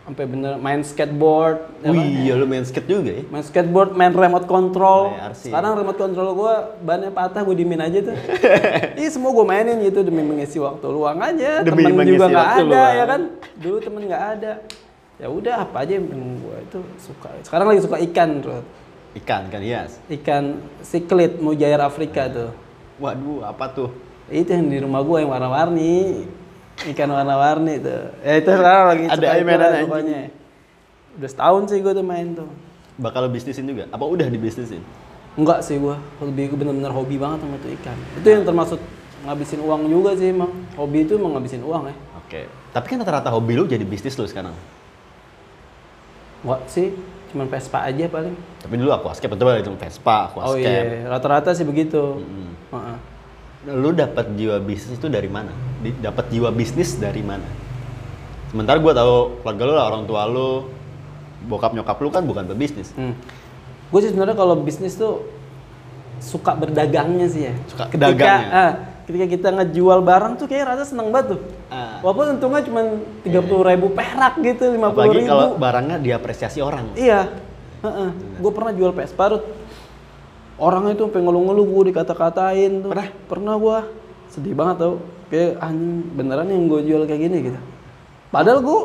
sampai 0.00 0.24
bener 0.26 0.56
main 0.56 0.80
skateboard, 0.80 1.60
ya 1.80 1.88
Oh 1.88 1.94
kan? 1.94 2.02
iya, 2.02 2.32
lu 2.34 2.42
main 2.42 2.64
skate 2.64 2.88
juga 2.88 3.10
ya? 3.12 3.22
main 3.28 3.44
skateboard, 3.44 3.94
main 3.94 4.10
remote 4.10 4.44
control. 4.44 5.14
Main 5.14 5.30
RC. 5.30 5.42
Sekarang 5.46 5.72
remote 5.76 5.98
control 5.98 6.28
gue 6.34 6.54
bannya 6.82 7.10
patah, 7.10 7.40
gue 7.40 7.54
dimin 7.54 7.78
aja 7.78 7.98
tuh. 8.02 8.16
Iya 9.00 9.08
semua 9.08 9.30
gue 9.30 9.44
mainin 9.44 9.76
gitu 9.80 10.00
demi 10.02 10.20
mengisi 10.20 10.58
waktu 10.58 10.84
luang 10.84 11.20
aja. 11.20 11.62
Demi 11.62 11.84
temen 11.84 12.04
juga 12.04 12.26
nggak 12.26 12.48
ada 12.50 12.62
luang. 12.64 12.92
ya 12.92 13.04
kan. 13.06 13.20
Dulu 13.56 13.76
temen 13.78 14.00
nggak 14.04 14.24
ada. 14.34 14.52
Ya 15.16 15.28
udah 15.28 15.54
apa 15.62 15.76
aja 15.84 15.92
yang 15.94 16.06
gue 16.36 16.56
itu 16.58 16.78
suka. 16.98 17.28
Sekarang 17.44 17.66
lagi 17.68 17.80
suka 17.80 17.96
ikan, 18.02 18.30
Rut. 18.40 18.66
Ikan 19.12 19.42
kan, 19.46 19.60
yes. 19.60 20.00
Ikan 20.06 20.58
siklit 20.80 21.38
mujair 21.38 21.78
Afrika 21.78 22.24
tuh. 22.26 22.50
Waduh, 22.96 23.44
apa 23.44 23.68
tuh? 23.68 23.90
Itu 24.26 24.48
yang 24.48 24.66
di 24.66 24.78
rumah 24.78 25.02
gue 25.02 25.18
yang 25.18 25.30
warna-warni. 25.30 26.24
Ikan 26.80 27.08
warna-warni 27.12 27.76
tuh. 27.76 28.08
Ya 28.24 28.40
itu 28.40 28.48
sekarang 28.48 28.84
lagi 28.88 29.04
Ada 29.04 29.26
anjing. 29.36 29.84
pokoknya. 29.84 30.20
Udah 31.20 31.28
setahun 31.28 31.62
sih 31.68 31.78
gue 31.84 31.92
tuh 31.92 32.06
main 32.06 32.32
tuh. 32.32 32.48
Bakal 32.96 33.28
bisnisin 33.28 33.68
juga? 33.68 33.84
Apa 33.92 34.04
udah 34.08 34.28
dibisnisin? 34.28 34.80
Enggak 35.38 35.62
sih 35.62 35.78
gua, 35.78 35.96
lebih 36.20 36.58
bener-bener 36.58 36.90
hobi 36.90 37.14
banget 37.14 37.46
sama 37.46 37.56
tuh 37.62 37.70
ikan. 37.80 37.96
Itu 38.18 38.28
yang 38.28 38.42
termasuk 38.42 38.80
ngabisin 39.24 39.60
uang 39.62 39.86
juga 39.86 40.10
sih 40.18 40.32
emang. 40.32 40.50
Hobi 40.74 41.06
itu 41.06 41.16
emang 41.16 41.36
ngabisin 41.38 41.62
uang 41.62 41.86
ya. 41.86 41.94
Oke. 42.24 42.40
Tapi 42.72 42.86
kan 42.88 42.96
rata-rata 43.00 43.30
hobi 43.30 43.54
lu 43.56 43.64
jadi 43.64 43.84
bisnis 43.86 44.18
lu 44.18 44.26
sekarang. 44.26 44.52
Enggak 46.40 46.60
sih, 46.66 46.96
cuman 47.30 47.46
Vespa 47.46 47.84
aja 47.84 48.04
paling. 48.08 48.34
Tapi 48.64 48.74
dulu 48.74 48.90
aquascape 48.90 49.30
betul 49.30 49.52
itu 49.60 49.70
Vespa, 49.76 50.32
Oh 50.34 50.56
aquascape. 50.56 50.64
iya, 50.64 51.04
rata-rata 51.06 51.52
sih 51.52 51.68
begitu. 51.68 52.20
Mm. 52.20 52.50
Heeh. 52.72 52.96
Lu 53.68 53.92
dapat 53.92 54.32
jiwa 54.40 54.56
bisnis 54.56 54.96
itu 54.96 55.08
dari 55.12 55.28
mana? 55.28 55.52
Dapat 55.80 56.32
jiwa 56.32 56.48
bisnis 56.48 56.96
dari 56.96 57.20
mana? 57.20 57.44
Sementara 58.48 58.80
gua 58.80 58.96
tahu 58.96 59.14
keluarga 59.44 59.62
lu 59.68 59.72
lah, 59.76 59.84
orang 59.92 60.04
tua 60.08 60.22
lu, 60.24 60.72
bokap 61.44 61.76
nyokap 61.76 61.96
lu 62.00 62.08
kan 62.08 62.24
bukan 62.24 62.44
pebisnis. 62.48 62.92
Hmm. 62.96 63.12
Gue 63.90 64.00
sih 64.00 64.10
sebenarnya 64.14 64.36
kalau 64.38 64.54
bisnis 64.60 64.94
tuh 64.96 65.26
suka 66.22 66.56
berdagangnya 66.56 67.26
sih 67.28 67.42
ya. 67.50 67.54
Suka 67.68 67.84
ketika, 67.90 68.16
kedagangnya. 68.16 68.48
ah, 68.48 68.72
ketika 69.04 69.26
kita 69.26 69.48
ngejual 69.56 69.98
barang 70.04 70.32
tuh 70.38 70.46
kayak 70.46 70.64
rasa 70.76 70.84
seneng 70.88 71.12
banget 71.12 71.36
tuh. 71.36 71.40
Ah. 71.68 71.98
Walaupun 72.00 72.38
untungnya 72.38 72.62
cuma 72.64 72.80
tiga 73.26 73.40
puluh 73.44 73.64
ribu 73.66 73.92
perak 73.92 74.40
gitu, 74.40 74.72
lima 74.72 74.88
puluh 74.94 75.20
ribu. 75.20 75.28
kalau 75.28 75.48
barangnya 75.60 75.96
diapresiasi 76.00 76.64
orang. 76.64 76.96
Iya. 76.96 77.28
Gue 78.40 78.52
pernah 78.52 78.72
jual 78.72 78.92
Vespa 78.96 79.36
Rut. 79.36 79.44
Orangnya 80.60 80.92
itu 80.92 81.08
sampai 81.08 81.20
ngeluh-ngeluh 81.20 81.66
gue 81.66 81.82
dikata-katain 81.90 82.84
tuh. 82.84 82.90
Pernah? 82.92 83.08
Pernah 83.26 83.54
gue. 83.56 83.78
Sedih 84.28 84.52
banget 84.52 84.76
tau. 84.78 84.94
Kayak 85.26 85.56
anjing 85.58 86.04
beneran 86.12 86.46
yang 86.46 86.68
gue 86.68 86.80
jual 86.84 87.02
kayak 87.08 87.20
gini 87.22 87.36
gitu. 87.48 87.60
Padahal 88.28 88.60
gue 88.60 88.80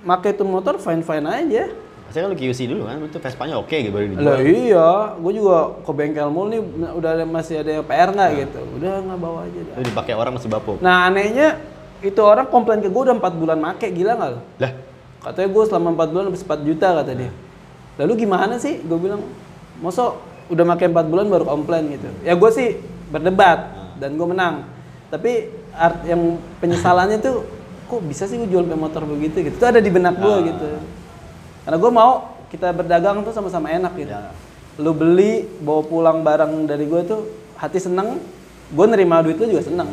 pakai 0.00 0.30
tuh 0.32 0.46
motor 0.46 0.78
fine-fine 0.78 1.26
aja. 1.26 1.64
Pasti 2.06 2.24
kan 2.24 2.32
lu 2.32 2.38
QC 2.38 2.60
dulu 2.64 2.88
kan, 2.88 2.96
itu 3.04 3.18
Vespanya 3.20 3.60
oke 3.60 3.68
gitu 3.68 3.92
baru 3.92 4.16
Lah 4.16 4.40
dijual. 4.40 4.40
iya, 4.40 4.88
gue 5.12 5.32
juga 5.34 5.56
ke 5.84 5.92
bengkel 5.92 6.32
mall 6.32 6.48
nih 6.48 6.60
udah 6.96 7.10
ada- 7.12 7.28
masih 7.28 7.60
ada 7.60 7.84
PR 7.84 8.08
nggak 8.08 8.30
gitu. 8.38 8.58
Udah 8.80 8.92
nggak 9.04 9.18
bawa 9.20 9.44
aja. 9.44 9.60
dah. 9.60 9.74
Lu 9.76 9.84
dipakai 9.84 10.16
orang 10.16 10.32
masih 10.32 10.48
bapuk. 10.48 10.80
Nah 10.80 11.04
anehnya 11.04 11.60
itu 12.00 12.16
orang 12.24 12.48
komplain 12.48 12.80
ke 12.80 12.88
gue 12.88 13.02
udah 13.04 13.12
4 13.12 13.34
bulan 13.36 13.60
make, 13.60 13.92
gila 13.92 14.16
nggak 14.16 14.30
lo? 14.32 14.40
Lah, 14.56 14.72
Katanya 15.18 15.48
gue 15.50 15.64
selama 15.68 15.88
4 15.92 16.08
bulan 16.08 16.24
habis 16.30 16.42
4 16.46 16.60
juta 16.64 16.88
kata 16.96 17.12
dia. 17.12 17.30
Lalu 18.00 18.12
gimana 18.24 18.54
sih? 18.56 18.80
Gue 18.80 18.96
bilang, 18.96 19.20
masa 19.82 20.16
udah 20.48 20.64
makai 20.64 20.88
4 20.88 21.12
bulan 21.12 21.26
baru 21.28 21.44
komplain 21.44 21.92
gitu. 21.92 22.08
Ya 22.24 22.34
gue 22.34 22.50
sih 22.52 22.80
berdebat 23.08 23.68
dan 24.00 24.16
gue 24.16 24.26
menang. 24.28 24.64
Tapi 25.08 25.52
art 25.72 26.04
yang 26.04 26.36
penyesalannya 26.60 27.20
tuh 27.20 27.44
kok 27.88 28.00
bisa 28.04 28.28
sih 28.28 28.36
gue 28.36 28.48
jual 28.48 28.64
pakai 28.68 28.80
motor 28.80 29.02
begitu 29.08 29.44
gitu. 29.44 29.56
Itu 29.56 29.66
ada 29.68 29.80
di 29.80 29.88
benak 29.92 30.20
gue 30.20 30.34
Ah. 30.34 30.40
gitu. 30.44 30.68
Karena 31.64 31.76
gue 31.76 31.92
mau 31.92 32.10
kita 32.48 32.72
berdagang 32.72 33.20
tuh 33.24 33.32
sama-sama 33.32 33.68
enak 33.68 33.92
gitu. 33.96 34.12
Ya. 34.12 34.32
Lu 34.80 34.94
beli, 34.94 35.44
bawa 35.60 35.82
pulang 35.84 36.18
barang 36.24 36.64
dari 36.64 36.88
gue 36.88 37.00
tuh 37.04 37.20
hati 37.58 37.82
seneng, 37.82 38.22
gue 38.70 38.86
nerima 38.88 39.20
duit 39.20 39.36
lu 39.36 39.48
juga 39.48 39.64
seneng. 39.64 39.90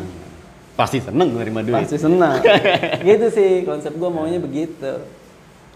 pasti 0.75 1.00
seneng 1.00 1.39
nerima 1.39 1.63
duit. 1.63 1.71
Pasti 1.71 1.95
seneng. 1.95 2.35
gitu 3.07 3.31
sih 3.31 3.63
konsep 3.63 3.95
gue 3.95 4.09
maunya 4.12 4.43
begitu. 4.43 5.07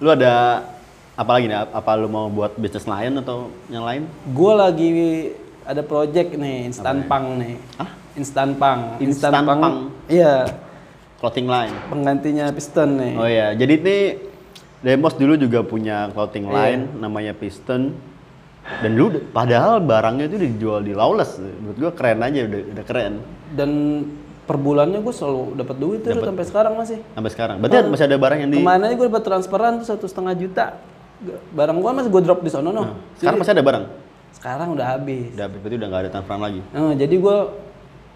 Lu 0.03 0.11
ada 0.11 0.59
apa 1.19 1.31
lagi 1.35 1.45
nih? 1.51 1.57
Apa 1.69 1.91
lu 1.99 2.07
mau 2.07 2.31
buat 2.31 2.55
bisnis 2.55 2.87
lain 2.87 3.19
atau 3.19 3.51
yang 3.67 3.83
lain? 3.83 4.07
Gue 4.31 4.53
lagi 4.55 4.89
ada 5.67 5.83
project 5.83 6.31
nih, 6.33 6.71
instan 6.71 7.03
pang 7.05 7.35
nih. 7.35 7.59
Hah? 7.75 7.89
Instan 8.15 8.55
pang. 8.55 8.95
Instan 8.97 9.31
pang? 9.43 9.91
Iya, 10.07 10.47
Clothing 11.19 11.51
line. 11.51 11.75
penggantinya 11.91 12.47
piston 12.55 12.95
nih. 12.95 13.13
Oh 13.19 13.27
iya, 13.27 13.51
jadi 13.51 13.73
ini 13.75 13.97
Demos 14.79 15.11
dulu 15.11 15.35
juga 15.35 15.59
punya 15.59 16.07
clothing 16.15 16.47
Iya. 16.47 16.55
line 16.55 16.81
namanya 17.03 17.35
Piston. 17.35 17.91
Dan 18.79 18.91
dulu 18.95 19.27
padahal 19.35 19.83
barangnya 19.83 20.31
itu 20.31 20.39
dijual 20.39 20.79
di 20.79 20.95
Lawless. 20.95 21.35
Menurut 21.35 21.75
gua 21.75 21.91
keren 21.91 22.23
aja 22.23 22.47
udah 22.47 22.59
udah 22.71 22.85
keren 22.87 23.13
Dan 23.51 23.69
per 24.47 24.55
bulannya 24.55 25.03
gue 25.03 25.11
selalu 25.11 25.59
dapat 25.59 25.75
duit 25.77 25.99
tuh 26.01 26.15
sampai 26.15 26.45
sekarang 26.47 26.73
masih. 26.73 26.97
sampai 27.11 27.31
sekarang. 27.35 27.55
Berarti 27.59 27.85
masih 27.85 28.05
ada 28.07 28.17
barang 28.17 28.39
yang 28.39 28.49
di 28.49 28.57
Kemarin 28.63 28.81
aja 28.81 28.93
gue 28.95 29.07
dapat 29.11 29.23
transferan 29.25 29.71
tuh 29.77 29.87
satu 29.91 30.05
setengah 30.07 30.33
juta. 30.33 30.65
Barang 31.51 31.83
gue 31.83 31.91
masih 31.91 32.09
gue 32.09 32.21
drop 32.23 32.39
di 32.39 32.51
sono 32.51 32.71
no. 32.71 32.95
sekarang 33.19 33.39
masih 33.43 33.53
ada 33.55 33.63
barang. 33.63 33.85
Sekarang 34.31 34.67
udah 34.71 34.85
habis. 34.95 35.35
Udah 35.35 35.47
berarti 35.51 35.75
udah 35.75 35.87
nggak 35.91 36.01
ada 36.07 36.11
transferan 36.15 36.41
lagi. 36.41 36.61
Nah, 36.71 36.95
jadi 36.95 37.15
gue 37.19 37.37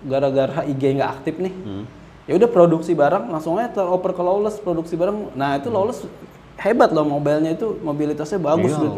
gara-gara 0.08 0.64
IG 0.68 0.84
nggak 1.00 1.12
aktif 1.20 1.36
nih. 1.40 1.54
Hmm. 1.54 1.84
Ya 2.24 2.40
udah 2.40 2.48
produksi 2.48 2.96
barang 2.96 3.28
langsung 3.28 3.60
aja 3.60 3.76
teroper 3.76 4.16
ke 4.16 4.24
Lawless 4.24 4.56
produksi 4.64 4.96
barang. 4.96 5.36
Nah, 5.36 5.60
itu 5.60 5.68
Lawless 5.68 6.08
hebat 6.56 6.96
loh 6.96 7.04
mobilnya 7.04 7.52
itu 7.52 7.76
mobilitasnya 7.84 8.40
bagus 8.40 8.72
Iya, 8.72 8.88
gitu. 8.88 8.98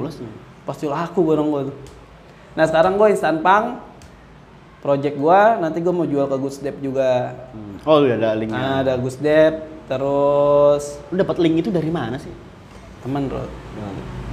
Pasti 0.66 0.86
laku 0.86 1.22
barang 1.26 1.48
gue 1.50 1.62
tuh. 1.74 1.76
Nah, 2.54 2.66
sekarang 2.70 3.02
gue 3.02 3.08
instan 3.10 3.42
pang 3.42 3.82
project 4.86 5.18
gue 5.18 5.42
nanti 5.66 5.82
gue 5.82 5.94
mau 5.94 6.06
jual 6.06 6.30
ke 6.30 6.38
Gusdep 6.38 6.78
juga. 6.78 7.34
Hmm. 7.58 7.82
Oh, 7.90 8.06
udah 8.06 8.18
ada 8.22 8.30
linknya. 8.38 8.62
Nah, 8.62 8.76
ada 8.86 8.94
Gusdep 9.02 9.54
terus 9.86 10.98
Lu 11.14 11.18
dapat 11.18 11.38
link 11.42 11.66
itu 11.66 11.70
dari 11.70 11.90
mana 11.90 12.18
sih? 12.18 12.34
Teman 13.06 13.22
bro 13.26 13.46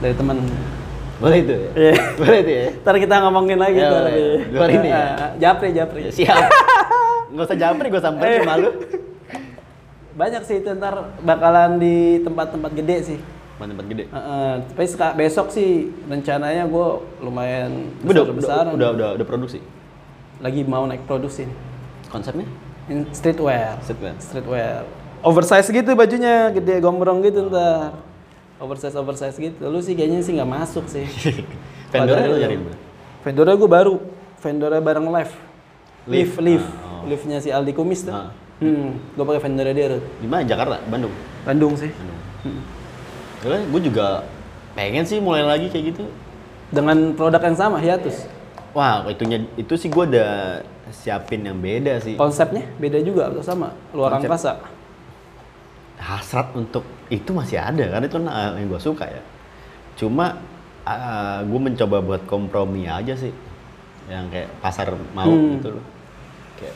dari 0.01 0.15
teman 0.15 0.37
Boleh 1.21 1.39
itu 1.39 1.55
ya? 1.55 1.71
Iya. 1.73 1.95
Boleh 2.19 2.39
itu 2.41 2.51
ya? 2.53 2.67
ntar 2.83 2.97
kita 2.97 3.15
ngomongin 3.21 3.55
lagi 3.57 3.79
Ya, 3.79 3.87
ntar 3.87 4.03
lebih. 4.05 4.27
Luar 4.51 4.71
ini 4.73 4.89
ya? 4.91 5.05
Ah, 5.15 5.31
japri 5.37 5.69
japri 5.71 6.01
Siap. 6.11 6.51
Nggak 7.31 7.45
usah 7.47 7.57
jamper, 7.57 7.85
gue 7.87 8.03
samperin 8.03 8.33
Eh. 8.33 8.39
sama 8.41 8.55
lu. 8.59 8.71
banyak 10.21 10.43
sih 10.43 10.57
itu 10.59 10.69
ntar 10.73 10.95
bakalan 11.21 11.79
di 11.79 11.95
tempat-tempat 12.21 12.73
gede 12.75 12.97
sih 13.07 13.19
Tempat-tempat 13.55 13.87
gede. 13.87 14.05
Heeh, 14.11 14.53
tapi 14.67 14.85
seka- 14.85 15.15
besok 15.15 15.47
sih 15.49 15.71
rencananya 16.05 16.67
gue 16.67 16.87
lumayan 17.21 17.71
Udah, 18.03 18.27
udah, 18.27 18.35
besar 18.35 18.65
udah, 18.67 18.89
udah, 18.91 19.09
udah 19.15 19.27
produksi. 19.29 19.63
lagi 20.39 20.67
mau 20.67 20.83
naik 20.85 21.07
produksi 21.07 21.47
nih. 21.47 21.57
Konsepnya? 22.11 22.51
In 22.91 23.07
streetwear 23.09 23.79
Streetwear. 23.79 24.19
streetwear 24.19 24.83
oversize 25.23 25.71
gitu 25.71 25.95
bajunya 25.95 26.51
gede 26.51 26.83
gombrong 26.83 27.23
gitu 27.23 27.47
ntar 27.47 27.95
oversize 28.63 28.95
oversize 28.95 29.35
gitu 29.35 29.59
lu 29.67 29.83
sih 29.83 29.93
kayaknya 29.93 30.23
sih 30.23 30.33
nggak 30.33 30.47
masuk 30.49 30.87
sih 30.87 31.03
Vendornya 31.93 32.25
lu 32.25 32.39
nyariin 32.39 32.63
mana? 32.63 32.79
vendornya 33.21 33.55
gue 33.55 33.69
baru 33.69 33.95
vendornya 34.39 34.81
bareng 34.81 35.07
live 35.09 35.35
live 36.03 36.33
Live. 36.39 36.67
Ah, 36.79 36.99
oh. 36.99 37.07
live 37.07 37.25
nya 37.27 37.39
si 37.39 37.51
Aldi 37.51 37.73
Kumis 37.73 38.03
tuh 38.03 38.11
Ah. 38.11 38.31
hmm, 38.59 39.13
gue 39.13 39.25
pakai 39.25 39.41
vendornya 39.41 39.75
dia. 39.75 39.87
Di 40.17 40.27
mana? 40.27 40.43
Jakarta? 40.43 40.79
Bandung? 40.87 41.11
Bandung 41.43 41.75
sih 41.75 41.91
Bandung. 41.91 43.69
gue 43.69 43.81
juga 43.83 44.23
pengen 44.73 45.03
sih 45.03 45.19
mulai 45.19 45.43
lagi 45.43 45.67
kayak 45.67 45.85
gitu. 45.93 46.05
dengan 46.71 47.13
produk 47.13 47.43
yang 47.43 47.59
sama 47.59 47.77
hiatus 47.77 48.25
Wah, 48.73 49.05
itunya 49.05 49.45
itu 49.55 49.77
sih 49.77 49.87
gue 49.87 50.05
udah 50.09 50.65
siapin 50.89 51.45
yang 51.45 51.57
beda 51.57 52.01
sih. 52.01 52.17
konsepnya 52.17 52.65
beda 52.79 52.99
juga 53.01 53.29
atau 53.29 53.45
sama 53.45 53.77
luar 53.93 54.17
Konsep. 54.17 54.25
angkasa 54.25 54.53
Hasrat 56.03 56.51
untuk 56.59 56.83
itu 57.07 57.31
masih 57.31 57.63
ada 57.63 57.87
karena 57.87 58.07
itu 58.11 58.19
nah, 58.19 58.59
yang 58.59 58.67
gue 58.67 58.81
suka 58.83 59.07
ya. 59.07 59.23
Cuma 59.95 60.35
gue 61.47 61.61
mencoba 61.63 62.03
buat 62.03 62.23
kompromi 62.27 62.91
aja 62.91 63.15
sih, 63.15 63.31
yang 64.11 64.27
kayak 64.35 64.51
pasar 64.59 64.91
mau 65.15 65.31
Hmm. 65.31 65.63
gitu 65.63 65.79
loh. 65.79 65.85
Kayak, 66.59 66.75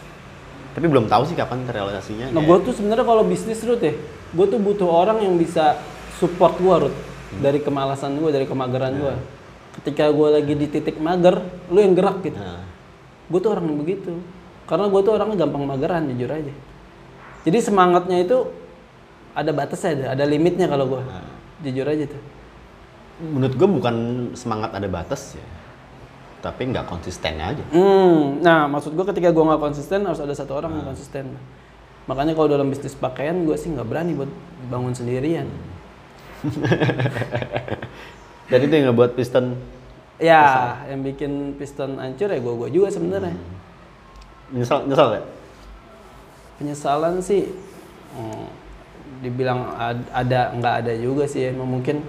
tapi 0.78 0.87
belum 0.87 1.11
tahu 1.11 1.26
sih 1.26 1.35
kapan 1.35 1.66
terrealisasinya. 1.66 2.30
Nah, 2.30 2.38
gue 2.38 2.56
tuh 2.62 2.71
sebenarnya 2.71 3.02
kalau 3.02 3.26
bisnis 3.26 3.66
Rut 3.66 3.83
ya, 3.83 3.99
gue 4.30 4.47
tuh 4.47 4.62
butuh 4.62 4.87
orang 4.87 5.26
yang 5.26 5.35
bisa 5.35 5.75
support 6.23 6.54
gue 6.62 6.76
Rut 6.87 6.97
dari 7.42 7.59
kemalasan 7.59 8.14
gue 8.16 8.30
dari 8.30 8.47
kemageran 8.47 8.95
gue 8.95 9.14
ketika 9.83 10.09
gue 10.09 10.28
lagi 10.40 10.54
di 10.56 10.66
titik 10.73 10.97
mager 10.97 11.42
lu 11.68 11.83
yang 11.83 11.92
gerak 11.92 12.25
gitu 12.25 12.38
Nah, 12.38 12.64
gue 13.28 13.38
tuh 13.42 13.50
orang 13.52 13.68
yang 13.68 13.78
begitu 13.83 14.12
karena 14.64 14.88
gue 14.88 15.00
tuh 15.04 15.12
orangnya 15.12 15.45
gampang 15.45 15.68
mageran 15.68 16.09
jujur 16.14 16.30
aja 16.33 16.54
jadi 17.45 17.59
semangatnya 17.61 18.25
itu 18.25 18.49
ada 19.36 19.52
batasnya 19.52 19.90
ada, 19.92 20.04
ada 20.16 20.24
limitnya 20.24 20.66
kalau 20.66 20.88
gue 20.88 21.02
jujur 21.62 21.84
aja 21.84 22.08
tuh 22.08 22.22
menurut 23.16 23.54
gue 23.56 23.68
bukan 23.80 23.96
semangat 24.36 24.76
ada 24.76 24.84
batas 24.92 25.40
ya, 25.40 25.46
tapi 26.44 26.68
nggak 26.68 26.84
konsisten 26.84 27.40
aja. 27.40 27.64
Hmm, 27.72 28.44
nah 28.44 28.68
maksud 28.68 28.92
gue 28.92 29.08
ketika 29.08 29.32
gue 29.32 29.40
nggak 29.40 29.56
konsisten 29.56 30.04
harus 30.04 30.20
ada 30.20 30.36
satu 30.36 30.52
orang 30.52 30.76
yang 30.76 30.92
konsisten. 30.92 31.32
Makanya 32.04 32.36
kalau 32.36 32.52
dalam 32.52 32.68
bisnis 32.68 32.92
pakaian 32.92 33.48
gue 33.48 33.56
sih 33.56 33.72
nggak 33.72 33.88
berani 33.88 34.12
buat 34.12 34.28
bangun 34.68 34.92
sendirian. 34.92 35.48
Dan 38.52 38.58
itu 38.62 38.72
yang 38.76 38.92
ngebuat 38.92 39.16
piston 39.16 39.56
Ya, 40.16 40.80
yang 40.88 41.04
bikin 41.04 41.60
piston 41.60 42.00
hancur 42.00 42.32
ya 42.32 42.40
gue 42.40 42.52
gue 42.52 42.68
juga 42.72 42.88
sebenarnya. 42.88 43.36
nyesal 44.52 44.88
nyesal 44.88 45.08
ya. 45.16 45.22
Penyesalan 46.60 47.20
sih, 47.20 47.52
hmm, 48.16 48.46
dibilang 49.25 49.72
ad- 49.76 50.10
ada 50.12 50.52
nggak 50.54 50.75
ada 50.84 50.92
juga 50.96 51.25
sih. 51.26 51.50
Emang 51.50 51.68
mungkin 51.68 52.02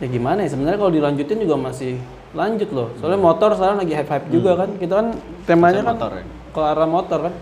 ya 0.00 0.06
gimana 0.08 0.46
ya 0.46 0.50
sebenarnya 0.52 0.78
kalau 0.80 0.92
dilanjutin 0.92 1.38
juga 1.40 1.56
masih 1.60 2.00
lanjut 2.32 2.70
loh. 2.70 2.88
Soalnya 3.02 3.20
motor 3.20 3.52
sekarang 3.58 3.82
lagi 3.82 3.92
hype 3.92 4.10
hype 4.10 4.28
juga 4.30 4.56
kan. 4.56 4.70
Kita 4.78 4.94
kan 5.00 5.08
temanya 5.44 5.82
kan 5.82 5.96
motor 5.96 6.12
ya. 6.16 6.24
ke 6.26 6.60
arah 6.60 6.88
motor 6.88 7.18
kan. 7.30 7.34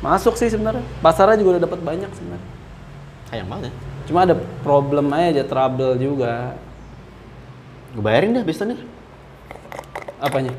Masuk 0.00 0.34
sih 0.36 0.48
sebenarnya. 0.48 0.84
Pasarnya 1.04 1.36
juga 1.36 1.56
udah 1.56 1.62
dapat 1.68 1.80
banyak 1.84 2.10
sebenarnya. 2.16 2.48
Sayang 3.28 3.48
banget 3.48 3.64
ya. 3.68 3.72
Cuma 4.08 4.26
ada 4.26 4.34
problem 4.64 5.06
aja, 5.14 5.44
trouble 5.44 5.94
juga. 6.00 6.56
Gue 7.94 8.02
bayarin 8.02 8.34
deh 8.34 8.42
pistonnya. 8.42 8.80
Apanya? 10.18 10.50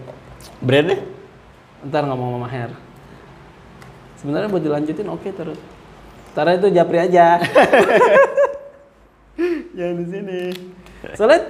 Brandnya? 0.61 1.01
Ntar 1.81 2.05
ngomong 2.05 2.37
sama 2.37 2.39
Maher. 2.45 2.71
Sebenarnya 4.21 4.47
buat 4.53 4.61
dilanjutin 4.61 5.09
oke 5.09 5.29
terus. 5.33 5.57
Ntar 6.31 6.47
itu 6.55 6.67
japri 6.71 6.97
aja. 6.99 7.39
Jangan 9.77 9.95
di 9.99 10.05
sini. 10.07 10.39
Soalnya 11.15 11.41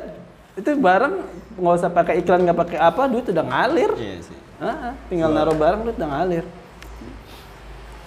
itu 0.57 0.69
barang 0.77 1.13
nggak 1.61 1.75
usah 1.77 1.89
pakai 1.93 2.21
iklan 2.21 2.45
nggak 2.47 2.59
pakai 2.65 2.77
apa, 2.81 3.01
duit 3.05 3.29
udah 3.29 3.45
ngalir. 3.45 3.91
Iya 3.97 4.15
sih. 4.25 4.38
Ah, 4.61 4.93
tinggal 5.09 5.33
naruh 5.33 5.57
barang 5.57 5.81
duit 5.85 5.97
udah 5.97 6.09
ngalir. 6.09 6.45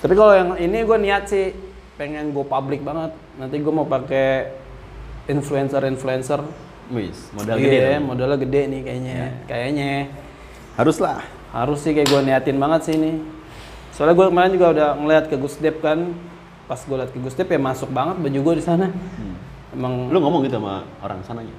Tapi 0.02 0.14
kalau 0.19 0.35
yang 0.37 0.50
ini 0.61 0.78
gue 0.85 0.99
niat 1.00 1.25
sih 1.31 1.57
pengen 1.97 2.35
go 2.35 2.45
public 2.45 2.83
banget. 2.83 3.14
Nanti 3.38 3.57
gue 3.62 3.73
mau 3.73 3.87
pakai 3.87 4.52
influencer-influencer. 5.31 6.45
Wis, 6.93 7.33
modal 7.33 7.57
gede. 7.57 7.78
Iya, 7.81 7.97
dong. 7.97 8.12
modalnya 8.12 8.38
gede 8.45 8.61
nih 8.69 8.81
kayaknya. 8.85 9.16
Kayaknya. 9.49 9.93
Haruslah. 10.76 11.25
Harus 11.54 11.81
sih 11.81 11.97
kayak 11.97 12.11
gue 12.12 12.21
niatin 12.21 12.59
banget 12.61 12.81
sih 12.85 12.95
ini. 12.99 13.25
Soalnya 13.97 14.19
gue 14.19 14.26
kemarin 14.28 14.52
juga 14.52 14.66
udah 14.75 14.88
ngeliat 15.00 15.25
ke 15.33 15.37
Gusdep 15.38 15.81
kan. 15.81 16.12
Pas 16.64 16.78
gue 16.78 16.97
liat 16.97 17.11
ke 17.11 17.18
Gusdep 17.18 17.47
ya 17.47 17.59
masuk 17.59 17.88
banget 17.88 18.16
baju 18.16 18.38
gue 18.40 18.54
di 18.56 18.64
sana. 18.64 18.88
Emang 19.71 20.09
Lu 20.09 20.18
ngomong 20.18 20.42
gitu 20.42 20.56
sama 20.56 20.83
orang 20.99 21.21
sananya. 21.23 21.54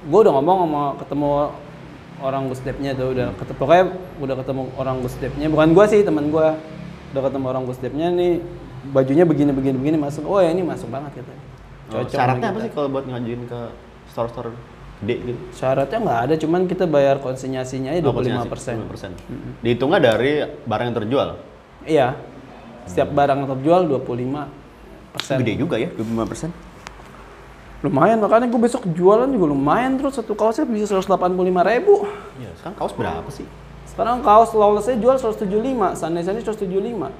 gue 0.00 0.18
udah 0.20 0.30
ngomong 0.32 0.56
sama 0.62 0.82
ketemu 0.96 1.30
orang 2.18 2.42
Gusdepnya 2.46 2.90
tuh 2.92 3.10
udah 3.10 3.28
ketemu 3.34 3.56
pokoknya 3.56 3.84
udah 4.18 4.34
ketemu 4.36 4.62
orang 4.74 4.96
Gusdepnya 4.98 5.46
bukan 5.48 5.68
gue 5.70 5.84
sih 5.86 6.00
teman 6.02 6.30
gue 6.30 6.46
udah 7.10 7.22
ketemu 7.24 7.44
orang 7.46 7.64
Gusdepnya 7.66 8.06
nih 8.08 8.32
bajunya 8.88 9.22
begini 9.22 9.50
begini 9.50 9.74
begini 9.74 9.96
masuk 9.98 10.22
oh 10.22 10.38
ya 10.38 10.50
ini 10.50 10.62
masuk 10.62 10.86
banget 10.88 11.18
gitu 11.18 11.32
Oh, 11.88 12.04
syaratnya 12.04 12.52
apa 12.52 12.60
sih 12.60 12.70
kalau 12.70 12.92
buat 12.92 13.08
ngajuin 13.08 13.48
ke 13.48 13.60
store-store 14.08 14.52
gede 15.00 15.14
gitu? 15.24 15.40
syaratnya 15.52 15.98
nggak 15.98 16.20
ada 16.20 16.34
cuman 16.36 16.60
kita 16.64 16.84
bayar 16.84 17.16
konsinyasinya 17.16 17.90
aja 17.90 18.04
25 18.04 18.44
persen 18.44 18.76
25%. 18.84 19.64
Dihitungnya 19.64 19.96
dari 19.98 20.32
barang 20.62 20.84
yang 20.84 20.96
terjual. 20.96 21.28
iya 21.82 22.12
setiap 22.88 23.12
barang 23.12 23.38
yang 23.38 23.48
terjual 23.48 23.80
25 23.86 24.48
persen 25.12 25.36
Gede 25.38 25.52
juga 25.56 25.76
ya, 25.76 25.88
25%. 25.92 26.50
lumayan 27.78 28.18
makanya 28.18 28.46
gue 28.46 28.58
besok 28.58 28.82
jualan 28.90 29.28
juga 29.28 29.46
lumayan 29.46 29.94
terus 29.94 30.16
satu 30.16 30.34
kaosnya 30.34 30.66
bisa 30.66 30.98
185 30.98 31.30
ribu 31.62 32.08
Ya, 32.36 32.50
sekarang 32.56 32.74
kaos 32.74 32.92
berapa 32.92 33.28
sih? 33.28 33.46
Sekarang 33.86 34.18
kaos 34.20 34.50
lawlessnya 34.50 34.94
jual 34.96 35.14
175, 35.14 35.46
Sunday 35.94 36.22
Sunday 36.22 36.42
175. 36.42 37.10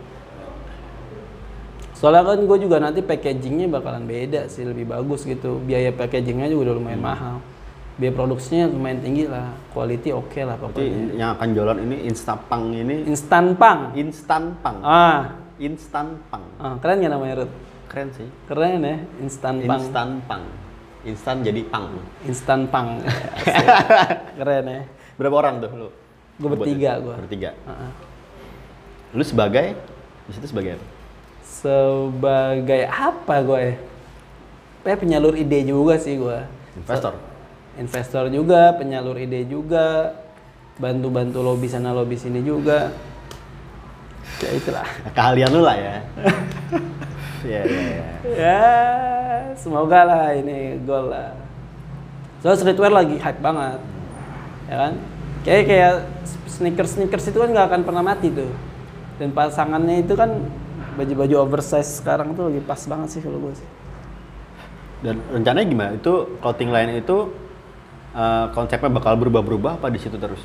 Soalnya 1.93 2.23
kan 2.25 2.39
gue 2.39 2.59
juga 2.61 2.79
nanti 2.79 3.03
packagingnya 3.03 3.67
bakalan 3.69 4.07
beda 4.07 4.47
sih, 4.47 4.63
lebih 4.63 4.87
bagus 4.87 5.27
gitu. 5.27 5.59
Biaya 5.59 5.91
packagingnya 5.91 6.47
juga 6.47 6.71
udah 6.71 6.75
lumayan 6.79 7.03
mahal. 7.03 7.37
Biaya 7.99 8.15
produksinya 8.15 8.71
lumayan 8.71 9.03
tinggi 9.03 9.27
lah, 9.27 9.51
quality 9.69 10.15
oke 10.15 10.39
lah 10.39 10.55
Berarti 10.55 10.79
pokoknya. 10.87 11.19
yang 11.19 11.31
akan 11.35 11.49
jualan 11.51 11.79
ini 11.83 11.97
Instapang 12.07 12.63
ini 12.71 12.97
Instan 13.05 13.59
pang. 13.59 13.91
instan 13.99 14.55
pang. 14.63 14.79
Ah, 14.87 15.35
Instan 15.59 16.23
pang. 16.31 16.47
ah, 16.63 16.79
keren 16.79 17.03
gak 17.03 17.11
namanya 17.11 17.35
Ruth? 17.43 17.55
Keren 17.91 18.09
sih. 18.15 18.29
Keren 18.47 18.79
ya, 18.85 18.97
instan 19.19 19.55
pang. 19.67 19.81
Instan 19.83 20.09
pang. 20.31 20.45
Instan 21.03 21.37
jadi 21.43 21.63
pang. 21.67 21.87
Instan 22.23 22.61
pang. 22.71 23.03
Keren 24.39 24.65
ya. 24.71 24.83
Berapa 25.19 25.35
orang 25.35 25.55
tuh 25.59 25.71
lu? 25.75 25.89
Gue 26.39 26.49
bertiga 26.55 27.03
gue. 27.03 27.17
Bertiga. 27.27 27.51
Ah. 27.67 27.91
Lu 29.11 29.25
sebagai 29.27 29.75
di 30.29 30.33
situ 30.37 30.47
sebagai 30.47 30.79
apa? 30.79 30.87
Sebagai 31.43 32.83
apa 32.87 33.35
gue 33.43 33.59
ya? 33.59 33.75
Kayak 34.87 34.99
penyalur 35.03 35.35
ide 35.35 35.59
juga 35.67 35.99
sih 35.99 36.15
gue. 36.15 36.39
Investor. 36.79 37.15
investor 37.79 38.25
juga, 38.31 38.75
penyalur 38.75 39.15
ide 39.19 39.47
juga, 39.47 40.15
bantu-bantu 40.79 41.43
lobby 41.43 41.67
sana 41.67 41.91
lobby 41.91 42.15
sini 42.15 42.43
juga. 42.43 42.95
Ya 44.39 44.51
itulah. 44.55 44.87
Keahlian 45.15 45.51
lu 45.51 45.61
lah 45.67 45.77
ya. 45.77 45.95
Iya, 47.43 47.61
iya, 47.71 47.83
iya. 47.83 48.07
Ya, 48.39 48.63
semoga 49.59 50.07
lah 50.07 50.31
ini 50.39 50.79
gol 50.87 51.11
lah. 51.11 51.35
Soalnya 52.39 52.59
streetwear 52.63 52.95
lagi 52.95 53.19
hype 53.19 53.43
banget. 53.43 53.81
Ya 54.71 54.77
kan? 54.79 54.93
Kayak 55.43 55.63
kayak 55.67 55.95
sneakers 56.47 56.91
sneakers 56.95 57.27
itu 57.31 57.39
kan 57.39 57.51
nggak 57.51 57.67
akan 57.67 57.83
pernah 57.83 58.03
mati 58.07 58.31
tuh. 58.31 58.51
Dan 59.19 59.35
pasangannya 59.35 60.07
itu 60.07 60.15
kan 60.15 60.31
baju-baju 60.95 61.35
oversize 61.43 61.99
sekarang 61.99 62.35
tuh 62.39 62.51
lagi 62.51 62.63
pas 62.63 62.79
banget 62.87 63.19
sih 63.19 63.21
kalau 63.23 63.43
gue 63.43 63.55
sih. 63.59 63.69
Dan 65.03 65.19
rencananya 65.35 65.67
gimana? 65.67 65.91
Itu 65.99 66.39
clothing 66.39 66.71
line 66.71 67.03
itu 67.03 67.35
eh, 68.15 68.47
konsepnya 68.55 68.91
bakal 68.91 69.19
berubah-berubah 69.19 69.83
apa 69.83 69.91
di 69.91 69.99
situ 69.99 70.15
terus? 70.15 70.43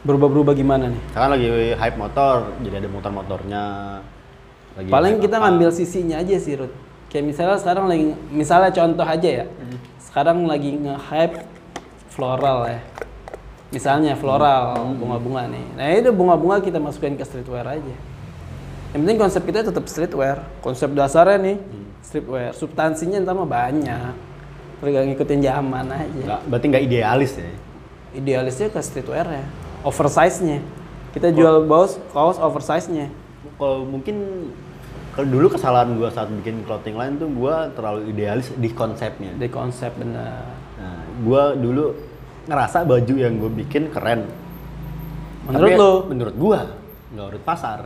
Berubah-berubah 0.00 0.56
gimana 0.56 0.88
nih? 0.88 1.02
Sekarang 1.12 1.30
lagi 1.36 1.46
hype 1.76 1.98
motor, 2.00 2.34
jadi 2.64 2.74
ada 2.80 2.88
motor-motornya. 2.88 3.64
Lagi 4.80 4.88
Paling 4.88 5.20
kita 5.20 5.36
apa. 5.36 5.44
ngambil 5.44 5.68
sisinya 5.76 6.16
aja 6.16 6.36
sih, 6.40 6.56
Ruth. 6.56 6.72
Kayak 7.12 7.24
misalnya 7.28 7.58
sekarang 7.60 7.84
lagi, 7.90 8.16
misalnya 8.32 8.70
contoh 8.72 9.04
aja 9.04 9.28
ya. 9.28 9.44
Sekarang 10.00 10.48
lagi 10.48 10.78
nge-hype 10.78 11.44
floral 12.08 12.58
ya. 12.70 12.80
Misalnya 13.70 14.16
floral, 14.16 14.78
bunga-bunga 14.96 15.46
nih. 15.52 15.66
Nah 15.76 15.86
itu 15.94 16.10
bunga-bunga 16.16 16.64
kita 16.64 16.80
masukin 16.80 17.14
ke 17.14 17.22
streetwear 17.22 17.66
aja. 17.68 17.96
Yang 18.90 19.00
penting 19.06 19.18
konsep 19.20 19.42
kita 19.46 19.68
tetap 19.68 19.84
streetwear. 19.86 20.42
Konsep 20.64 20.90
dasarnya 20.96 21.38
nih, 21.38 21.56
streetwear. 22.02 22.56
Substansinya 22.56 23.20
ntar 23.22 23.36
mah 23.36 23.46
banyak. 23.46 24.16
Tergantung 24.80 25.12
ngikutin 25.12 25.40
zaman 25.44 25.86
aja. 25.92 26.20
Nggak, 26.24 26.40
berarti 26.48 26.66
nggak 26.72 26.84
idealis 26.88 27.32
ya? 27.36 27.52
Idealisnya 28.16 28.68
ke 28.72 28.80
streetwear 28.80 29.28
ya. 29.28 29.44
Oversize-nya. 29.86 30.60
Kita 31.10 31.34
jual 31.34 31.66
kaos, 31.66 31.98
kaos 32.14 32.38
oversize-nya. 32.38 33.10
Kalau 33.58 33.82
mungkin 33.84 34.48
kalau 35.10 35.26
dulu 35.26 35.46
kesalahan 35.52 35.98
gua 35.98 36.08
saat 36.14 36.30
bikin 36.30 36.62
clothing 36.62 36.94
line 36.94 37.18
tuh 37.18 37.28
gua 37.28 37.68
terlalu 37.74 38.14
idealis 38.14 38.52
di 38.54 38.70
konsepnya. 38.70 39.34
Di 39.34 39.48
konsep 39.50 39.90
bener. 39.98 40.46
Nah, 40.78 41.02
gua 41.26 41.52
dulu 41.58 41.92
ngerasa 42.48 42.82
baju 42.82 43.14
yang 43.14 43.36
gue 43.36 43.52
bikin 43.62 43.92
keren. 43.94 44.26
Menurut 45.46 45.70
Tapi 45.70 45.78
lu? 45.78 45.92
Menurut 46.10 46.34
gua, 46.34 46.60
nggak 47.14 47.26
menurut 47.26 47.42
pasar. 47.44 47.78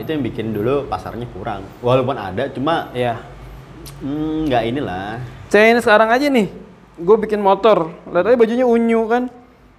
Itu 0.00 0.08
yang 0.08 0.24
bikin 0.24 0.56
dulu 0.56 0.88
pasarnya 0.88 1.28
kurang. 1.36 1.64
Walaupun 1.84 2.16
ada, 2.16 2.48
cuma 2.48 2.88
hmm, 2.92 4.48
nggak 4.48 4.62
inilah. 4.72 5.20
Saya 5.52 5.76
ini 5.76 5.80
sekarang 5.84 6.08
aja 6.08 6.26
nih, 6.32 6.48
gue 6.96 7.16
bikin 7.20 7.44
motor. 7.44 7.92
Lihat 8.08 8.24
aja 8.24 8.36
bajunya 8.40 8.64
unyu 8.64 9.04
kan. 9.08 9.28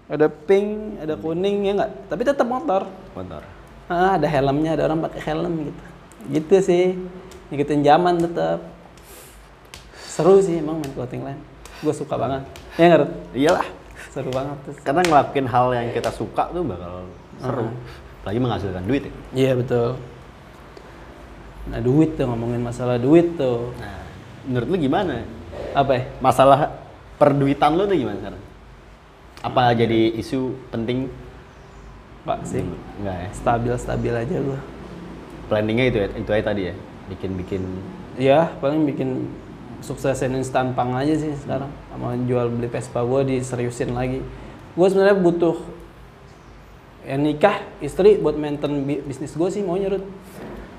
Ada 0.08 0.32
pink, 0.32 1.04
ada 1.04 1.20
kuning 1.20 1.67
ya 1.67 1.72
nggak? 1.84 1.91
Tapi 2.08 2.22
tetap 2.24 2.48
motor. 2.48 2.88
Motor. 3.12 3.43
Ah, 3.91 4.15
ada 4.15 4.28
helmnya, 4.28 4.80
ada 4.80 4.88
orang 4.88 5.04
pakai 5.04 5.22
helm 5.28 5.54
gitu. 5.67 5.84
Gitu 6.32 6.56
sih. 6.63 6.86
Ngikutin 7.52 7.82
zaman 7.84 8.15
tetap. 8.24 8.60
Seru 10.00 10.39
sih 10.39 10.63
emang 10.63 10.80
main 10.80 10.91
clothing 10.96 11.28
line. 11.28 11.41
Gue 11.84 11.91
suka 11.91 12.15
banget. 12.15 12.48
Ya 12.80 12.86
nggak? 12.88 13.12
Iyalah. 13.36 13.67
Seru 14.15 14.32
banget 14.32 14.58
tuh. 14.63 14.74
Karena 14.80 15.04
ngelakuin 15.04 15.48
hal 15.52 15.65
yang 15.76 15.88
kita 15.91 16.12
suka 16.15 16.56
tuh 16.56 16.63
bakal 16.63 17.12
seru. 17.43 17.67
Apalagi 18.24 18.39
menghasilkan 18.39 18.84
duit 18.88 19.04
ya. 19.08 19.13
Iya 19.36 19.52
betul. 19.60 20.00
Nah 21.67 21.80
duit 21.84 22.15
tuh 22.15 22.26
ngomongin 22.32 22.63
masalah 22.63 22.96
duit 22.96 23.36
tuh. 23.36 23.76
Nah, 23.76 24.08
menurut 24.48 24.67
lu 24.72 24.78
gimana? 24.80 25.28
Apa 25.76 25.91
ya? 26.00 26.04
Masalah 26.24 26.80
perduitan 27.20 27.76
lu 27.76 27.84
tuh 27.84 27.96
gimana 28.00 28.17
sekarang? 28.24 28.41
Apa 29.48 29.72
jadi 29.72 30.12
isu 30.20 30.52
penting? 30.68 31.08
Pak 32.28 32.44
sih. 32.44 32.60
Enggak 33.00 33.16
ya. 33.16 33.30
Stabil-stabil 33.32 34.14
aja 34.14 34.36
gua. 34.44 34.60
Planningnya 35.48 35.86
itu 35.88 35.98
ya, 36.04 36.08
itu 36.12 36.30
aja 36.36 36.44
tadi 36.52 36.62
ya. 36.68 36.76
Bikin-bikin 37.08 37.64
Ya, 38.20 38.52
paling 38.60 38.84
bikin 38.84 39.32
suksesin 39.80 40.36
instan 40.36 40.76
pang 40.76 40.92
aja 40.92 41.16
sih 41.16 41.32
sekarang. 41.40 41.72
Sama 41.88 42.20
jual 42.28 42.52
beli 42.52 42.68
Vespa 42.68 43.00
gua 43.08 43.24
diseriusin 43.24 43.96
lagi. 43.96 44.20
Gua 44.76 44.92
sebenarnya 44.92 45.16
butuh 45.16 45.56
ya 47.08 47.16
nikah 47.16 47.64
istri 47.80 48.20
buat 48.20 48.36
maintain 48.36 48.84
bi- 48.84 49.00
bisnis 49.00 49.32
gue 49.32 49.48
sih 49.48 49.64
maunya 49.64 49.96
Rut. 49.96 50.04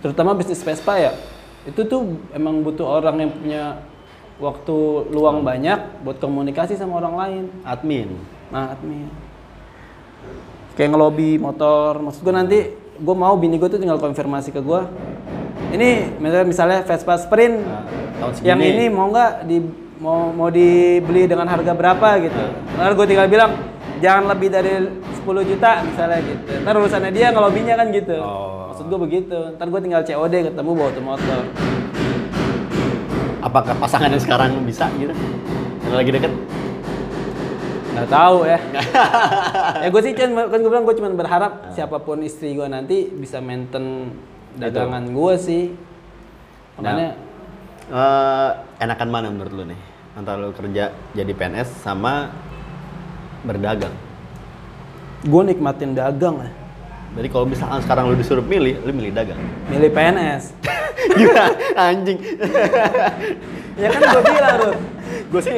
Terutama 0.05 0.37
bisnis 0.37 0.61
Vespa 0.61 1.01
ya. 1.01 1.17
Itu 1.65 1.89
tuh 1.89 2.21
emang 2.37 2.61
butuh 2.61 2.85
orang 2.85 3.17
yang 3.25 3.33
punya 3.33 3.63
waktu 4.37 4.77
luang 5.09 5.41
banyak 5.41 6.05
buat 6.05 6.21
komunikasi 6.21 6.77
sama 6.77 7.01
orang 7.01 7.15
lain. 7.17 7.45
admin. 7.65 8.13
Nah, 8.49 8.73
admin. 8.73 9.09
Kayak 10.75 10.91
ngelobi 10.95 11.37
motor. 11.37 12.01
Maksud 12.01 12.21
gue 12.25 12.35
nanti 12.35 12.59
gue 12.99 13.17
mau 13.17 13.35
bini 13.37 13.61
gue 13.61 13.69
tuh 13.69 13.81
tinggal 13.81 14.01
konfirmasi 14.01 14.51
ke 14.55 14.61
gue. 14.63 14.81
Ini 15.75 16.17
misalnya, 16.17 16.47
misalnya 16.49 16.81
Vespa 16.87 17.15
Sprint 17.21 17.61
Nah, 17.61 17.85
tahun 18.25 18.33
segini. 18.41 18.49
yang 18.49 18.61
ini 18.63 18.85
mau 18.89 19.13
nggak 19.13 19.33
di 19.45 19.59
mau 19.99 20.31
mau 20.31 20.49
dibeli 20.49 21.27
dengan 21.29 21.45
harga 21.51 21.73
berapa 21.75 22.09
gitu. 22.25 22.45
Ntar 22.79 22.95
gue 22.95 23.07
tinggal 23.11 23.29
bilang 23.29 23.53
jangan 23.99 24.31
lebih 24.33 24.49
dari 24.49 24.87
10 25.19 25.45
juta 25.45 25.83
misalnya 25.85 26.19
gitu. 26.25 26.53
Ntar 26.63 26.75
urusannya 26.79 27.11
dia 27.13 27.27
ngelobinya 27.35 27.75
kan 27.77 27.87
gitu. 27.93 28.17
Oh. 28.17 28.71
Maksud 28.73 28.87
gue 28.89 28.99
begitu. 29.03 29.39
Ntar 29.59 29.67
gue 29.69 29.81
tinggal 29.83 30.03
COD 30.07 30.35
ketemu 30.55 30.71
bawa 30.73 30.91
tuh 30.95 31.05
motor. 31.05 31.41
Apakah 33.39 33.75
pasangan 33.77 34.09
yang 34.11 34.23
sekarang 34.23 34.51
bisa 34.65 34.87
gitu? 34.97 35.15
Yang 35.91 35.97
lagi 35.99 36.11
deket? 36.15 36.33
Nggak 37.99 38.11
tahu 38.11 38.39
ya. 38.45 38.59
ya 39.83 39.89
gue 39.89 40.03
sih 40.03 40.13
cuma 40.15 40.43
kan 40.47 40.59
gue 40.59 40.71
bilang 40.71 40.85
gue 40.85 40.97
cuma 40.97 41.09
berharap 41.11 41.53
siapa 41.73 41.99
pun 41.99 42.23
istri 42.23 42.55
gue 42.55 42.67
nanti 42.67 43.11
bisa 43.11 43.39
maintain 43.39 44.15
dagangan 44.55 45.05
gue 45.09 45.35
sih. 45.37 45.65
Makanya 46.79 47.27
Eh, 47.89 48.51
enakan 48.85 49.09
mana 49.09 49.33
menurut 49.33 49.49
lu 49.49 49.65
nih? 49.65 49.81
Antara 50.13 50.37
lu 50.37 50.53
kerja 50.53 50.93
jadi 51.17 51.33
PNS 51.33 51.81
sama 51.81 52.29
berdagang. 53.41 53.97
gue 55.19 55.43
nikmatin 55.43 55.97
dagang 55.97 56.37
ya. 56.39 56.53
Jadi 57.17 57.29
kalau 57.33 57.49
misalkan 57.49 57.81
sekarang 57.81 58.13
lu 58.13 58.15
disuruh 58.15 58.45
milih, 58.45 58.77
lu 58.85 58.93
milih 58.93 59.11
dagang. 59.11 59.41
Milih 59.67 59.89
PNS. 59.89 60.53
Gila, 61.19 61.47
anjing. 61.75 62.21
ya 63.75 63.89
kan 63.89 64.01
gue 64.05 64.23
bilang 64.29 64.57
Rut. 64.61 64.79
Gue 65.33 65.41
sih 65.41 65.57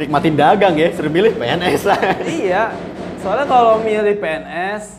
nikmatin 0.00 0.34
dagang 0.34 0.74
ya, 0.80 0.88
suruh 0.96 1.12
milih 1.12 1.36
PNS 1.36 1.82
lah. 1.84 2.00
iya. 2.40 2.72
Soalnya 3.20 3.44
kalau 3.44 3.84
milih 3.84 4.16
PNS 4.16 4.96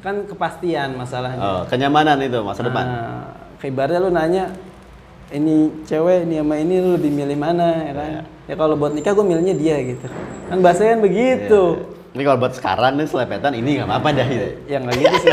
kan 0.00 0.24
kepastian 0.24 0.96
masalahnya. 0.96 1.40
Oh, 1.42 1.60
kenyamanan 1.68 2.16
itu 2.24 2.40
masa 2.40 2.64
depan. 2.64 2.84
Nah, 2.88 3.28
ibaratnya 3.60 4.00
lu 4.00 4.08
nanya 4.08 4.44
ini 5.28 5.68
cewek 5.84 6.24
ini 6.24 6.40
sama 6.40 6.56
ini 6.56 6.74
lu 6.80 6.96
lebih 6.96 7.12
milih 7.12 7.36
mana 7.36 7.68
ya 7.84 7.92
kan? 7.92 8.10
Ya 8.48 8.54
kalau 8.56 8.74
buat 8.80 8.96
nikah 8.96 9.12
gue 9.12 9.26
milihnya 9.26 9.52
dia 9.52 9.76
gitu. 9.84 10.08
Kan 10.48 10.64
bahasanya 10.64 10.96
kan 10.96 11.02
begitu. 11.04 11.62
Iya. 11.76 11.96
Ini 12.16 12.22
kalau 12.24 12.38
buat 12.40 12.52
sekarang 12.56 12.92
nih 12.96 13.04
selepetan 13.04 13.52
ini 13.52 13.70
nggak 13.76 13.88
apa-apa 13.92 14.08
dah 14.16 14.26
gitu. 14.32 14.48
Ya 14.64 14.76
nggak 14.80 14.96
gitu 14.96 15.16
sih. 15.20 15.30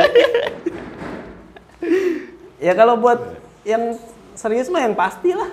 ya 2.60 2.74
kalau 2.76 3.00
buat 3.00 3.20
yang 3.64 3.96
serius 4.36 4.68
mah 4.68 4.84
yang 4.84 4.98
pasti 4.98 5.32
lah, 5.32 5.48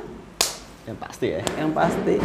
Yang 0.83 0.99
pasti 0.99 1.27
ya. 1.31 1.41
yang 1.55 1.71
pasti. 1.71 2.17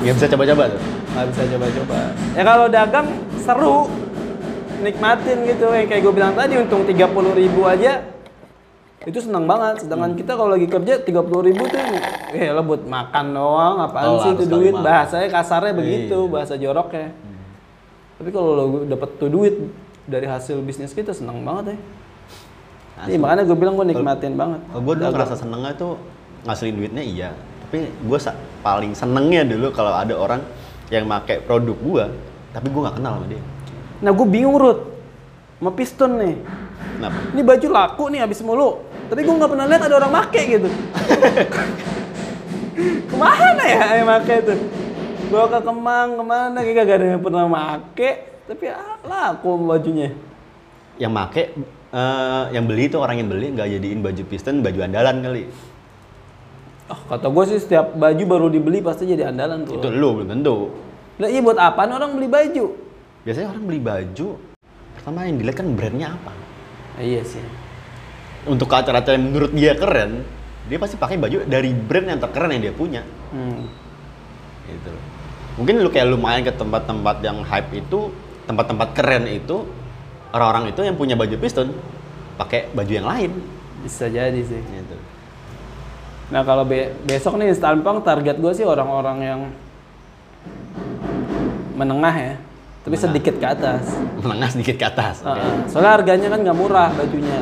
Nggak 0.00 0.14
bisa 0.16 0.26
coba-coba 0.28 0.62
tuh. 0.72 0.82
Nggak 1.12 1.26
bisa 1.28 1.42
coba-coba. 1.52 1.98
Ya 2.32 2.42
kalau 2.42 2.66
dagang 2.66 3.06
seru, 3.36 3.78
nikmatin 4.80 5.38
gitu. 5.44 5.66
Yang 5.68 5.86
kayak 5.88 6.02
gue 6.02 6.12
bilang 6.12 6.32
tadi 6.32 6.54
untung 6.56 6.82
30.000 6.82 6.96
ribu 7.36 7.60
aja 7.64 7.92
itu 9.00 9.18
senang 9.18 9.44
banget. 9.44 9.84
Sedangkan 9.84 10.12
kita 10.12 10.32
kalau 10.34 10.52
lagi 10.52 10.66
kerja 10.66 11.00
30.000 11.00 11.12
ribu 11.42 11.64
tuh, 11.66 11.80
ya 12.30 12.52
lo 12.52 12.62
buat 12.62 12.82
makan 12.82 13.26
doang, 13.30 13.76
apaan 13.80 14.06
Oh, 14.06 14.20
sih 14.20 14.30
itu 14.34 14.44
duit? 14.46 14.72
makan. 14.72 14.84
Bahasanya 14.84 15.28
kasarnya 15.30 15.72
begitu, 15.72 16.18
Iya. 16.18 16.32
bahasa 16.32 16.54
joroknya. 16.56 17.08
Tapi 18.16 18.28
kalau 18.30 18.50
lo 18.52 18.64
dapet 18.84 19.16
tuh 19.16 19.28
duit 19.28 19.56
dari 20.04 20.24
hasil 20.24 20.60
bisnis 20.60 20.92
kita 20.92 21.12
senang 21.12 21.40
banget 21.40 21.72
ya. 21.72 21.78
Iya, 23.00 23.16
makanya 23.16 23.48
gue 23.48 23.56
bilang 23.56 23.74
gue 23.74 23.86
nikmatin 23.86 24.36
banget. 24.36 24.60
Oh, 24.72 24.80
gue 24.82 24.92
Dagang. 24.94 25.16
ngerasa 25.16 25.34
senengnya 25.34 25.72
tuh 25.72 25.96
ngasilin 26.44 26.76
duitnya 26.76 27.00
iya. 27.00 27.30
Tapi 27.70 27.86
gue 27.86 28.18
paling 28.66 28.98
senengnya 28.98 29.46
dulu 29.46 29.70
kalau 29.70 29.94
ada 29.94 30.10
orang 30.18 30.42
yang 30.90 31.06
make 31.06 31.38
produk 31.46 31.78
gue, 31.78 32.04
tapi 32.50 32.66
gue 32.66 32.82
nggak 32.82 32.98
kenal 32.98 33.22
sama 33.22 33.30
dia. 33.30 33.38
Nah 34.02 34.10
gue 34.10 34.26
bingung 34.26 34.58
Rut, 34.58 34.90
sama 35.62 35.70
piston 35.70 36.18
nih. 36.18 36.34
Kenapa? 36.98 37.18
Ini 37.30 37.42
baju 37.46 37.66
laku 37.70 38.04
nih 38.10 38.26
habis 38.26 38.42
mulu. 38.42 38.82
Tapi 39.06 39.22
gue 39.22 39.34
nggak 39.38 39.50
pernah 39.54 39.70
lihat 39.70 39.86
ada 39.86 39.94
orang 40.02 40.10
make 40.10 40.42
gitu. 40.50 40.66
Ke 43.06 43.14
mana 43.14 43.62
ya 43.62 44.02
yang 44.02 44.10
make 44.10 44.34
tuh? 44.42 44.58
Bawa 45.30 45.46
ke 45.46 45.58
Kemang 45.62 46.08
ke 46.18 46.24
mana? 46.26 46.58
Kayak 46.66 46.84
gak 46.90 46.98
ada 46.98 47.06
yang 47.06 47.22
pernah 47.22 47.46
make. 47.46 48.10
Tapi 48.50 48.64
ah, 48.66 48.98
laku 49.06 49.62
bajunya. 49.62 50.10
Yang 50.98 51.12
make, 51.14 51.44
eh, 51.94 52.44
yang 52.50 52.66
beli 52.66 52.90
itu 52.90 52.98
orang 52.98 53.22
yang 53.22 53.30
beli 53.30 53.54
nggak 53.54 53.78
jadiin 53.78 54.02
baju 54.02 54.22
piston 54.26 54.58
baju 54.58 54.82
andalan 54.82 55.22
kali. 55.22 55.46
Oh, 56.90 57.00
kata 57.06 57.30
gue 57.30 57.44
sih 57.46 57.58
setiap 57.62 57.94
baju 57.94 58.22
baru 58.26 58.46
dibeli 58.50 58.82
pasti 58.82 59.06
jadi 59.06 59.30
andalan 59.30 59.62
tuh. 59.62 59.78
Itu 59.78 59.88
lu 59.94 60.18
belum 60.18 60.26
tentu. 60.26 60.74
Lah 61.22 61.30
iya 61.30 61.38
buat 61.38 61.54
apaan 61.54 61.94
orang 61.94 62.18
beli 62.18 62.26
baju? 62.26 62.74
Biasanya 63.22 63.54
orang 63.54 63.64
beli 63.68 63.78
baju, 63.78 64.28
pertama 64.98 65.28
yang 65.28 65.38
dilihat 65.38 65.56
kan 65.62 65.68
brandnya 65.76 66.08
apa. 66.18 66.32
Ah, 66.98 67.04
iya 67.06 67.22
sih. 67.22 67.38
Untuk 68.48 68.66
acara-acara 68.72 69.14
yang 69.14 69.30
menurut 69.30 69.52
dia 69.54 69.76
keren, 69.78 70.26
dia 70.66 70.78
pasti 70.80 70.98
pakai 70.98 71.20
baju 71.20 71.46
dari 71.46 71.70
brand 71.70 72.10
yang 72.10 72.20
terkeren 72.20 72.50
yang 72.56 72.62
dia 72.66 72.74
punya. 72.74 73.02
Hmm. 73.30 73.70
gitu. 74.66 74.92
Mungkin 75.58 75.82
lu 75.82 75.90
kayak 75.92 76.06
lu 76.10 76.18
main 76.18 76.42
ke 76.42 76.50
tempat-tempat 76.54 77.22
yang 77.22 77.42
hype 77.46 77.70
itu, 77.74 78.10
tempat-tempat 78.48 78.88
keren 78.96 79.28
itu, 79.30 79.66
orang-orang 80.34 80.74
itu 80.74 80.80
yang 80.82 80.96
punya 80.98 81.14
baju 81.14 81.36
piston 81.38 81.70
pakai 82.40 82.72
baju 82.72 82.92
yang 82.92 83.06
lain. 83.06 83.30
Bisa 83.84 84.08
jadi 84.08 84.40
sih. 84.40 84.58
Gitu. 84.58 84.96
Nah 86.30 86.42
kalau 86.42 86.62
be- 86.62 86.94
besok 87.04 87.34
nih 87.36 87.50
Stanpang 87.50 88.00
target 88.00 88.38
gue 88.38 88.52
sih 88.52 88.62
orang-orang 88.62 89.18
yang 89.20 89.40
menengah 91.74 92.12
ya, 92.12 92.34
tapi 92.80 92.92
Menengah. 92.92 93.04
sedikit 93.08 93.34
ke 93.36 93.46
atas. 93.48 93.82
Menengah 94.16 94.48
sedikit 94.48 94.76
ke 94.76 94.86
atas. 94.86 95.14
oke. 95.20 95.32
Heeh. 95.32 95.54
Soalnya 95.66 95.92
harganya 95.92 96.28
kan 96.28 96.38
nggak 96.40 96.54
murah 96.54 96.90
bajunya. 96.92 97.40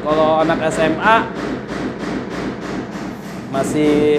Kalau 0.00 0.40
anak 0.40 0.58
SMA 0.68 1.16
masih 3.48 4.18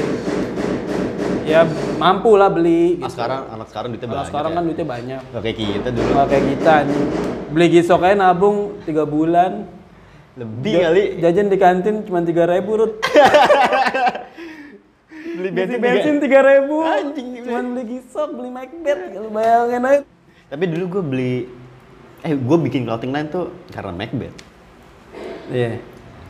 ya 1.43 1.63
mampu 1.97 2.36
lah 2.36 2.47
beli. 2.47 2.99
Ah, 2.99 3.08
sekarang 3.08 3.41
anak 3.49 3.67
sekarang 3.67 3.88
duitnya 3.89 4.06
Kalau 4.06 4.15
banyak. 4.17 4.30
sekarang 4.30 4.51
ya. 4.51 4.56
kan 4.56 4.63
duitnya 4.63 4.88
banyak. 4.88 5.21
Kayak 5.34 5.56
kita 5.58 5.89
dulu. 5.91 6.12
Kayak 6.25 6.45
kita 6.47 6.73
nih. 6.84 7.01
Beli 7.47 7.67
gisok 7.69 7.99
aja 8.01 8.15
nabung 8.17 8.58
tiga 8.84 9.03
bulan. 9.03 9.65
Lebih 10.38 10.71
Ja- 10.71 10.82
kali. 10.88 11.04
Jajan 11.17 11.47
di 11.50 11.58
kantin 11.58 11.95
cuma 12.06 12.21
tiga 12.21 12.45
ribu 12.45 12.78
Rut. 12.78 12.93
Beli 15.38 15.50
Bensin 15.54 15.78
bensin, 15.78 16.15
tiga- 16.17 16.41
ribu. 16.41 16.82
Anjing. 16.82 17.45
Cuman 17.45 17.65
beli 17.71 17.84
gisok, 17.95 18.30
beli 18.34 18.50
Macbeth. 18.50 19.02
Kalau 19.12 19.30
bayangin 19.30 19.82
aja. 19.84 20.02
Tapi 20.47 20.63
dulu 20.65 20.86
gue 20.88 21.04
beli, 21.04 21.34
eh 22.21 22.34
gue 22.34 22.58
bikin 22.60 22.89
clothing 22.89 23.13
line 23.13 23.30
tuh 23.30 23.54
karena 23.69 23.93
Macbeth. 23.93 24.34
Iya. 25.50 25.78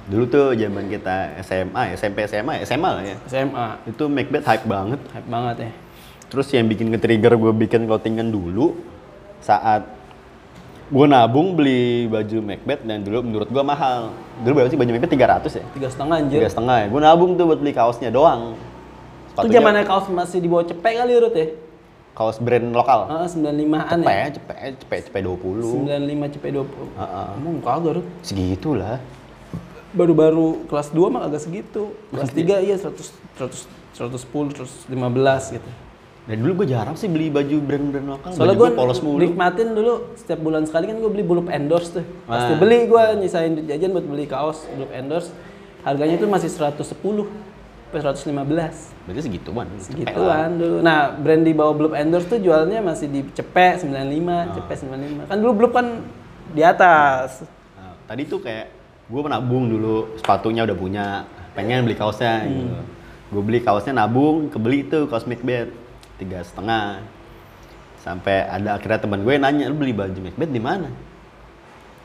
Dulu 0.08 0.24
tuh 0.28 0.46
zaman 0.56 0.88
kita 0.88 1.40
SMA, 1.40 1.96
SMP 1.96 2.28
SMA, 2.28 2.64
SMA 2.64 2.90
lah 2.90 3.04
ya. 3.06 3.16
SMA. 3.28 3.68
Itu 3.86 4.08
Macbeth 4.08 4.44
hype 4.44 4.68
banget. 4.68 5.00
Hype 5.08 5.30
banget 5.30 5.56
ya. 5.68 5.72
Terus 6.28 6.48
yang 6.52 6.68
bikin 6.68 6.92
nge-trigger 6.92 7.34
gue 7.34 7.54
bikin 7.58 7.88
clothingan 7.88 8.28
dulu 8.28 8.76
saat 9.40 9.88
gue 10.88 11.06
nabung 11.06 11.52
beli 11.52 12.08
baju 12.08 12.38
Macbeth 12.40 12.84
dan 12.88 13.04
dulu 13.04 13.20
menurut 13.24 13.50
gue 13.52 13.64
mahal. 13.64 14.16
Dulu 14.42 14.52
berapa 14.56 14.70
sih 14.72 14.80
baju 14.80 14.92
Macbeth 14.96 15.12
300 15.12 15.60
ya? 15.60 15.66
Tiga 15.76 15.88
setengah 15.92 16.16
anjir. 16.16 16.40
Tiga 16.40 16.50
setengah 16.50 16.76
ya. 16.80 16.86
Gue 16.88 17.02
nabung 17.04 17.32
tuh 17.36 17.44
buat 17.44 17.60
beli 17.60 17.76
kaosnya 17.76 18.08
doang. 18.08 18.56
Itu 18.56 19.44
Sepatunya 19.46 19.60
zamannya 19.60 19.84
kaos 19.86 20.06
masih 20.10 20.40
di 20.40 20.48
bawah 20.48 20.66
cepek 20.66 20.94
kali 20.98 21.14
Rut 21.20 21.36
ya? 21.36 21.48
kaos 22.18 22.42
brand 22.42 22.74
lokal. 22.74 23.06
Ah, 23.14 23.30
95-an 23.30 24.02
Cepet, 24.02 24.10
ya? 24.10 24.26
cepet, 24.34 24.72
cepet, 24.82 25.00
cepet 25.06 25.22
20. 25.22 25.86
95 25.86 26.34
cepek 26.34 26.50
20. 26.50 26.98
Heeh. 26.98 27.28
Emang 27.38 27.56
kagak 27.62 28.02
Rut. 28.02 28.08
Segitulah. 28.26 28.98
Baru-baru 29.94 30.66
kelas 30.66 30.90
2 30.90 31.14
mah 31.14 31.30
agak 31.30 31.46
segitu. 31.46 31.94
Kelas 32.10 32.34
3 32.34 32.66
iya 32.66 32.74
100 32.74 33.14
100 33.38 33.70
110, 33.94 34.90
115 34.90 35.62
gitu. 35.62 35.70
Dan 36.28 36.44
dulu 36.44 36.64
gue 36.64 36.68
jarang 36.76 37.00
sih 37.00 37.08
beli 37.08 37.32
baju 37.32 37.56
brand-brand 37.64 38.08
lokal. 38.08 38.30
Soalnya 38.36 38.58
gue 38.60 38.70
polos 38.76 39.00
mulu. 39.00 39.24
nikmatin 39.24 39.72
dulu 39.72 40.12
setiap 40.20 40.44
bulan 40.44 40.68
sekali 40.68 40.92
kan 40.92 41.00
gue 41.00 41.08
beli 41.08 41.24
bulup 41.24 41.48
endorse 41.48 41.96
tuh. 41.96 42.06
Pasti 42.28 42.54
Ah. 42.54 42.60
beli 42.60 42.84
gue 42.84 43.04
nyisain 43.24 43.56
duit 43.56 43.66
jajan 43.66 43.96
buat 43.96 44.04
beli 44.04 44.28
kaos 44.28 44.68
bulup 44.76 44.92
endorse. 44.92 45.32
Harganya 45.88 46.20
tuh 46.20 46.28
masih 46.28 46.52
110. 46.52 47.32
sampai 47.88 48.04
115. 48.04 48.92
Berarti 49.08 49.22
segituan. 49.24 49.66
cepet 49.80 49.80
lah. 49.80 49.88
Segituan 49.88 50.50
dulu. 50.60 50.78
Nah, 50.84 51.16
brand 51.16 51.44
di 51.48 51.54
bawah 51.56 51.74
Blue 51.74 51.96
Endorse 51.96 52.28
tuh 52.28 52.40
jualnya 52.44 52.84
masih 52.84 53.08
di 53.08 53.24
cepet 53.32 53.88
95, 53.88 54.52
cepet 54.60 54.76
95. 54.84 55.24
Kan 55.32 55.38
dulu 55.40 55.52
Blue 55.56 55.72
kan 55.72 55.88
di 56.52 56.62
atas. 56.68 57.48
Nah, 57.80 57.96
tadi 58.04 58.28
tuh 58.28 58.44
kayak 58.44 58.68
gue 59.08 59.22
menabung 59.24 59.72
dulu 59.72 60.20
sepatunya 60.20 60.68
udah 60.68 60.76
punya 60.76 61.06
pengen 61.56 61.88
beli 61.88 61.96
kaosnya 61.96 62.44
gitu. 62.44 62.76
gue 63.28 63.44
beli 63.44 63.60
kaosnya 63.64 63.96
nabung 63.96 64.52
kebeli 64.52 64.84
tuh 64.84 65.08
kaos 65.08 65.24
Macbeth 65.24 65.72
tiga 66.18 66.42
setengah. 66.42 67.02
Sampai 67.98 68.42
ada 68.42 68.76
akhirnya 68.76 69.00
teman 69.00 69.22
gue 69.22 69.36
nanya 69.36 69.68
lu 69.68 69.76
beli 69.76 69.92
baju 69.92 70.16
Macbeth 70.18 70.50
di 70.50 70.62
mana? 70.62 70.90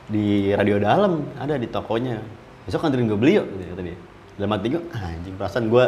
Di 0.06 0.50
radio 0.52 0.76
dalam 0.76 1.30
ada 1.36 1.54
di 1.54 1.66
tokonya. 1.66 2.18
Besok 2.64 2.82
kantorin 2.82 3.06
gue 3.06 3.16
beli 3.16 3.38
yuk 3.38 3.46
gitu 3.48 3.64
kata 3.70 3.82
dia. 3.82 3.96
Dalam 4.34 4.50
hati 4.50 4.66
gue 4.70 4.82
"Ah, 4.90 5.12
anjing 5.12 5.34
perasaan 5.36 5.66
gue 5.66 5.84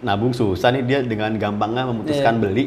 nabung 0.00 0.32
susah 0.32 0.72
nih 0.72 0.82
dia 0.82 0.98
dengan 1.02 1.34
gampangnya 1.34 1.88
memutuskan 1.88 2.38
Iya. 2.38 2.42
beli. 2.42 2.64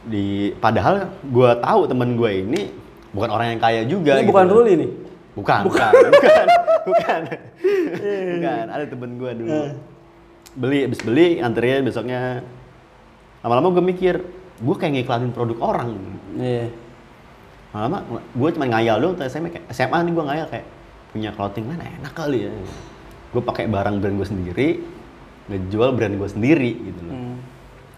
Di 0.00 0.24
padahal 0.56 1.08
gue 1.20 1.50
tahu 1.60 1.80
temen 1.86 2.16
gue 2.16 2.30
ini 2.40 2.60
bukan 3.10 3.28
orang 3.28 3.46
yang 3.52 3.60
kaya 3.60 3.82
juga 3.84 4.16
Ini 4.16 4.22
gitu. 4.22 4.30
bukan 4.30 4.46
Ruli 4.48 4.72
nih. 4.76 4.90
bukan 5.30 5.60
bukan. 5.64 5.92
bukan 6.12 6.46
bukan 6.84 7.20
bukan. 8.36 8.64
Ada 8.74 8.84
temen 8.86 9.10
gue 9.16 9.30
dulu. 9.34 9.60
Beli 10.50 10.78
abis 10.84 11.00
beli 11.00 11.38
antrinya 11.38 11.78
besoknya 11.80 12.42
lama-lama 13.40 13.68
gue 13.70 13.84
mikir 13.86 14.14
gue 14.56 14.76
kayak 14.76 14.92
ngiklanin 14.94 15.30
produk 15.30 15.58
orang 15.62 15.90
Iya. 16.34 16.68
lama-lama 17.70 17.98
gue 18.30 18.48
cuma 18.52 18.66
ngayal 18.68 18.96
doang 18.98 19.14
tuh 19.14 19.24
SMA 19.26 19.48
kayak 19.48 19.64
SMA 19.70 19.98
nih 20.02 20.12
gue 20.12 20.24
ngayal 20.26 20.46
kayak 20.48 20.66
punya 21.10 21.30
clothing 21.30 21.64
mana 21.64 21.84
enak 21.86 22.12
kali 22.12 22.46
ya 22.46 22.52
gue 23.30 23.42
pakai 23.42 23.64
barang 23.66 23.96
brand 23.98 24.16
gue 24.16 24.28
sendiri 24.28 24.68
ngejual 25.46 25.90
brand 25.92 26.14
gue 26.14 26.28
sendiri 26.28 26.72
gitu 26.82 27.02
loh 27.02 27.16
Hmm. 27.16 27.36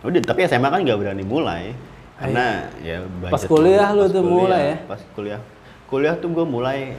Udah, 0.03 0.19
tapi 0.19 0.43
SMA 0.45 0.67
kan 0.67 0.83
nggak 0.83 0.99
berani 0.99 1.23
mulai 1.23 1.79
karena 2.19 2.67
ya 2.79 3.07
Pas 3.25 3.43
kuliah 3.43 3.91
lu 3.91 4.07
tuh 4.07 4.19
mulai 4.21 4.63
ya? 4.65 4.77
Pas 4.85 4.99
kuliah, 5.13 5.39
kuliah 5.87 6.15
tuh 6.15 6.27
gue 6.29 6.43
mulai 6.43 6.99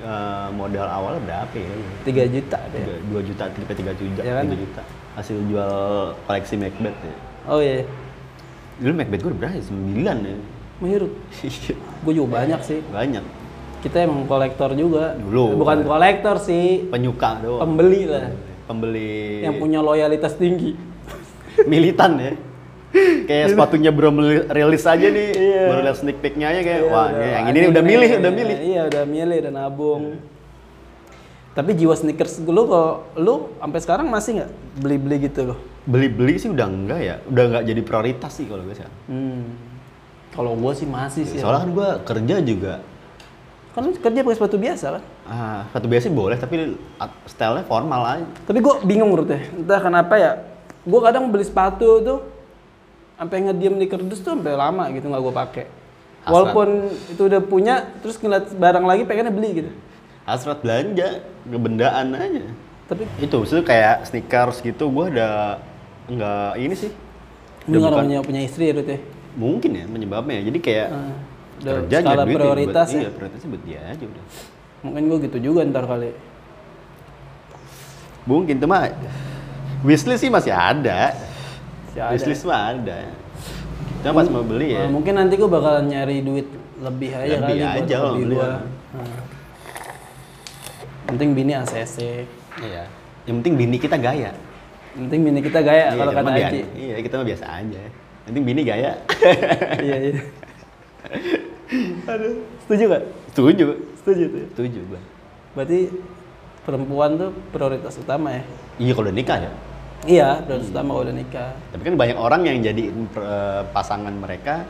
eh, 0.00 0.48
modal 0.50 0.82
awal 0.84 1.18
berapa 1.18 1.54
ya? 1.54 1.70
3 2.02 2.34
juta 2.34 2.58
deh. 2.70 2.78
Tiga, 2.78 2.94
dua 3.06 3.20
juta, 3.22 3.44
tiga 3.46 3.72
tiga 3.72 3.92
juta, 3.94 4.20
Ya 4.20 4.32
kan? 4.34 4.44
tiga 4.44 4.58
juta. 4.58 4.82
Hasil 5.14 5.38
jual 5.46 5.70
koleksi 6.20 6.54
Macbeth 6.56 6.98
ya. 6.98 7.14
Oh 7.44 7.58
iya. 7.58 7.82
Dulu 8.78 8.92
Macbeth 8.94 9.22
gue 9.22 9.32
berapa? 9.32 9.52
ya? 9.52 9.62
Sembilan 9.62 10.16
ya. 10.22 10.36
Menghirut. 10.78 11.12
Iya, 11.42 11.74
Gue 12.02 12.12
juga 12.12 12.28
banyak 12.36 12.60
sih. 12.62 12.78
Banyak. 12.84 13.24
Kita 13.82 13.96
emang 13.98 14.26
kolektor 14.26 14.74
juga. 14.74 15.14
Dulu. 15.14 15.58
Bukan 15.58 15.78
kolektor 15.82 16.36
sih, 16.38 16.86
Penyuka 16.86 17.42
doang. 17.42 17.60
pembeli 17.60 18.02
lah. 18.06 18.30
Pembeli 18.64 19.42
Yang 19.42 19.56
punya 19.58 19.80
loyalitas 19.82 20.34
tinggi. 20.34 20.74
militan 21.72 22.18
ya. 22.18 22.32
kayak 23.24 23.56
sepatunya 23.56 23.88
belum 23.88 24.20
rilis 24.52 24.84
aja 24.84 25.00
nih, 25.02 25.28
Iya. 25.32 25.64
baru 25.64 25.80
lihat 25.80 25.96
sneak 25.96 26.20
peeknya 26.20 26.52
aja 26.52 26.60
kayak, 26.60 26.80
Iya, 26.84 26.92
wah 26.92 27.08
udah, 27.08 27.16
ini 27.16 27.32
yang 27.32 27.46
ini 27.48 27.68
udah 27.72 27.82
milih, 27.82 28.08
iya, 28.08 28.18
udah 28.20 28.32
milih. 28.32 28.56
Iya, 28.60 28.80
udah 28.84 29.02
milih, 29.08 29.36
udah 29.40 29.52
nabung. 29.52 30.02
Tapi 31.52 31.76
jiwa 31.76 31.92
sneakers 31.92 32.40
lu 32.48 32.64
kalau 32.64 33.04
lu 33.12 33.34
sampai 33.60 33.80
sekarang 33.84 34.06
masih 34.08 34.40
nggak 34.40 34.50
beli-beli 34.80 35.16
gitu 35.28 35.52
loh? 35.52 35.58
Beli-beli 35.84 36.40
sih 36.40 36.48
udah 36.48 36.64
enggak 36.64 37.00
ya, 37.04 37.16
udah 37.28 37.44
enggak 37.52 37.64
jadi 37.68 37.80
prioritas 37.84 38.32
sih 38.32 38.48
kalau 38.48 38.64
gue 38.64 38.72
sekarang. 38.72 38.96
Hmm. 39.10 39.44
Kalau 40.32 40.56
gua 40.56 40.72
sih 40.72 40.88
masih 40.88 41.28
sih. 41.28 41.44
Soalnya 41.44 41.68
kan 41.68 41.70
gue 41.76 41.88
kerja 42.08 42.36
juga, 42.40 42.74
Kan 43.72 43.88
kerja 43.88 44.20
pakai 44.20 44.36
sepatu 44.36 44.56
biasa 44.60 45.00
kan? 45.00 45.02
ah, 45.24 45.64
satu 45.72 45.88
biasa 45.88 46.08
sih 46.08 46.12
boleh, 46.12 46.36
tapi 46.36 46.76
stylenya 47.24 47.64
formal 47.64 48.04
aja. 48.04 48.26
Tapi 48.44 48.60
gua 48.60 48.84
bingung 48.84 49.12
menurut 49.12 49.32
Entah 49.32 49.80
kenapa 49.80 50.14
ya. 50.20 50.44
Gua 50.84 51.00
kadang 51.04 51.32
beli 51.32 51.44
sepatu 51.44 52.04
tuh 52.04 52.20
sampai 53.16 53.48
ngediem 53.48 53.80
di 53.80 53.86
kerdus 53.88 54.20
tuh 54.20 54.36
sampai 54.36 54.56
lama 54.56 54.88
gitu 54.92 55.08
nggak 55.08 55.22
gua 55.24 55.34
pakai. 55.44 55.64
Walaupun 56.28 56.68
itu 57.12 57.22
udah 57.28 57.40
punya, 57.42 57.74
terus 58.04 58.20
ngeliat 58.20 58.52
barang 58.54 58.84
lagi 58.84 59.02
pengennya 59.08 59.32
beli 59.32 59.48
gitu. 59.64 59.70
Hasrat 60.22 60.62
belanja, 60.62 61.22
ngebendaan 61.50 62.14
aja. 62.14 62.44
Tapi 62.86 63.02
Itu, 63.18 63.42
maksudnya 63.42 63.64
kayak 63.66 63.96
sneakers 64.06 64.62
gitu, 64.62 64.86
gue 64.90 65.06
ada 65.16 65.58
enggak 66.06 66.52
ini 66.58 66.74
sih. 66.76 66.92
ini 67.62 67.78
nggak 67.78 67.94
punya 67.94 68.18
punya 68.26 68.40
istri 68.42 68.70
ya 68.70 68.74
Rut 68.74 68.88
ya? 68.90 68.98
Mungkin 69.38 69.70
ya 69.70 69.84
penyebabnya. 69.86 70.42
Jadi 70.42 70.58
kayak 70.58 70.88
udah 71.62 71.72
kerja 71.86 71.96
skala 72.02 72.22
ya 72.26 72.34
prioritas 72.34 72.86
buat, 72.90 72.98
ya. 72.98 73.00
Iya, 73.00 73.10
prioritasnya 73.14 73.48
buat 73.54 73.62
dia 73.62 73.80
aja 73.86 74.04
udah. 74.04 74.24
Mungkin 74.82 75.02
gua 75.06 75.18
gitu 75.22 75.38
juga 75.38 75.60
ntar 75.62 75.84
kali. 75.86 76.10
Mungkin 78.26 78.54
tuh 78.58 78.68
mah 78.70 78.90
wishlist 79.86 80.26
sih 80.26 80.30
masih 80.30 80.50
ada. 80.50 81.14
Masih 81.14 82.00
ada. 82.02 82.12
Wishlist 82.14 82.42
mah 82.46 82.60
ada. 82.74 82.98
Cuma 84.02 84.12
pas 84.18 84.26
mau 84.26 84.42
beli 84.42 84.74
ya. 84.74 84.86
Nah, 84.86 84.90
mungkin 84.90 85.14
nanti 85.14 85.38
gua 85.38 85.50
bakalan 85.50 85.86
nyari 85.86 86.26
duit 86.26 86.50
lebih 86.82 87.10
aja 87.14 87.38
Lebih 87.38 87.46
kali 87.46 87.62
aja 87.62 87.96
buat 88.02 88.14
beli 88.18 88.34
gua. 88.34 88.42
ya. 88.42 88.50
Nah. 88.98 89.31
Penting 91.06 91.30
bini 91.32 91.52
ACC. 91.52 91.96
Iya. 92.58 92.84
Yang 93.24 93.34
penting 93.42 93.54
bini 93.56 93.76
kita 93.78 93.96
gaya. 93.96 94.30
Penting 94.92 95.20
bini 95.24 95.40
kita 95.40 95.60
gaya 95.60 95.84
Iya, 95.88 95.96
kalau 95.96 96.12
kata 96.12 96.30
Aji. 96.30 96.60
Iya, 96.76 96.96
kita 97.00 97.14
mah 97.16 97.26
biasa 97.26 97.44
aja. 97.48 97.80
Yang 97.82 98.28
penting 98.28 98.44
bini 98.44 98.60
gaya. 98.62 98.90
iya 99.80 99.96
iya. 99.98 100.12
Aduh, 102.04 102.34
setuju 102.66 102.84
gak? 102.90 103.02
Setuju. 103.32 103.66
Setuju 104.02 104.24
tuh. 104.28 104.44
Setuju 104.54 104.80
gua. 104.86 105.00
Berarti 105.52 105.78
perempuan 106.62 107.10
tuh 107.16 107.30
prioritas 107.50 107.96
utama 107.96 108.36
ya? 108.36 108.42
Iya 108.78 108.92
kalau 108.92 109.06
udah 109.08 109.16
nikah 109.16 109.38
ya. 109.40 109.52
Iya, 110.02 110.28
prioritas 110.44 110.68
utama 110.70 110.88
kalau 110.92 111.04
udah 111.08 111.16
nikah. 111.16 111.50
Tapi 111.72 111.82
kan 111.82 111.94
banyak 111.96 112.18
orang 112.18 112.40
yang 112.44 112.58
jadiin 112.60 112.96
eh, 113.08 113.62
pasangan 113.72 114.12
mereka 114.12 114.64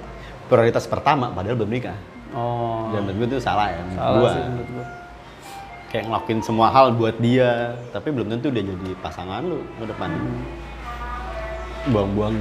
prioritas 0.47 0.87
pertama 0.87 1.35
padahal 1.35 1.59
belum 1.59 1.73
nikah. 1.73 1.97
Oh, 2.33 2.89
Dan 2.97 3.05
menurut 3.05 3.29
gue 3.29 3.37
itu 3.37 3.45
salah 3.45 3.69
ya. 3.69 3.83
salah 3.93 4.17
gua. 4.17 4.31
sih 4.33 4.43
menurut 4.49 4.69
gua. 4.73 4.87
Kayak 5.93 6.09
ngelakuin 6.09 6.41
semua 6.41 6.73
hal 6.73 6.97
buat 6.97 7.21
dia, 7.21 7.77
tapi 7.93 8.09
belum 8.17 8.33
tentu 8.33 8.49
dia 8.49 8.65
jadi 8.65 8.97
pasangan 9.05 9.45
lu 9.45 9.61
ke 9.77 9.85
depan. 9.85 10.09
Hmm. 10.09 10.41
Buang-buang 11.93 12.37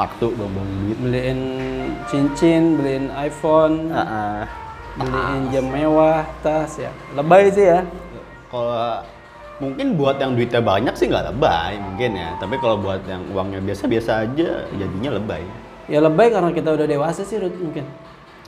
waktu, 0.00 0.26
buang-buang 0.32 0.70
duit. 0.80 0.96
Beliin 0.96 1.40
cincin, 2.08 2.80
beliin 2.80 3.12
iPhone, 3.12 3.92
Ah, 3.92 4.00
ah. 4.00 4.40
beliin 4.96 5.52
jam 5.52 5.68
mewah, 5.68 6.24
tas 6.40 6.80
ya. 6.80 6.88
Lebay 7.12 7.52
sih 7.52 7.68
ya. 7.68 7.84
Kalau 8.48 9.04
mungkin 9.60 10.00
buat 10.00 10.16
yang 10.16 10.32
duitnya 10.32 10.64
banyak 10.64 10.96
sih 10.96 11.12
nggak 11.12 11.36
lebay 11.36 11.76
mungkin 11.84 12.16
ya. 12.16 12.32
Tapi 12.40 12.56
kalau 12.56 12.80
buat 12.80 13.04
yang 13.04 13.28
uangnya 13.28 13.60
biasa-biasa 13.60 14.24
aja, 14.24 14.64
jadinya 14.72 15.20
lebay. 15.20 15.44
Ya 15.92 16.00
lebay 16.00 16.32
karena 16.32 16.48
kita 16.48 16.80
udah 16.80 16.88
dewasa 16.88 17.28
sih 17.28 17.36
mungkin. 17.36 17.84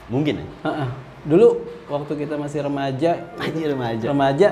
Mungkin 0.09 0.40
ya. 0.40 0.46
Heeh. 0.72 0.88
Dulu 1.26 1.48
waktu 1.88 2.12
kita 2.14 2.35
masih 2.37 2.62
remaja, 2.62 3.11
Aja 3.37 3.64
remaja. 3.66 4.04
remaja 4.07 4.48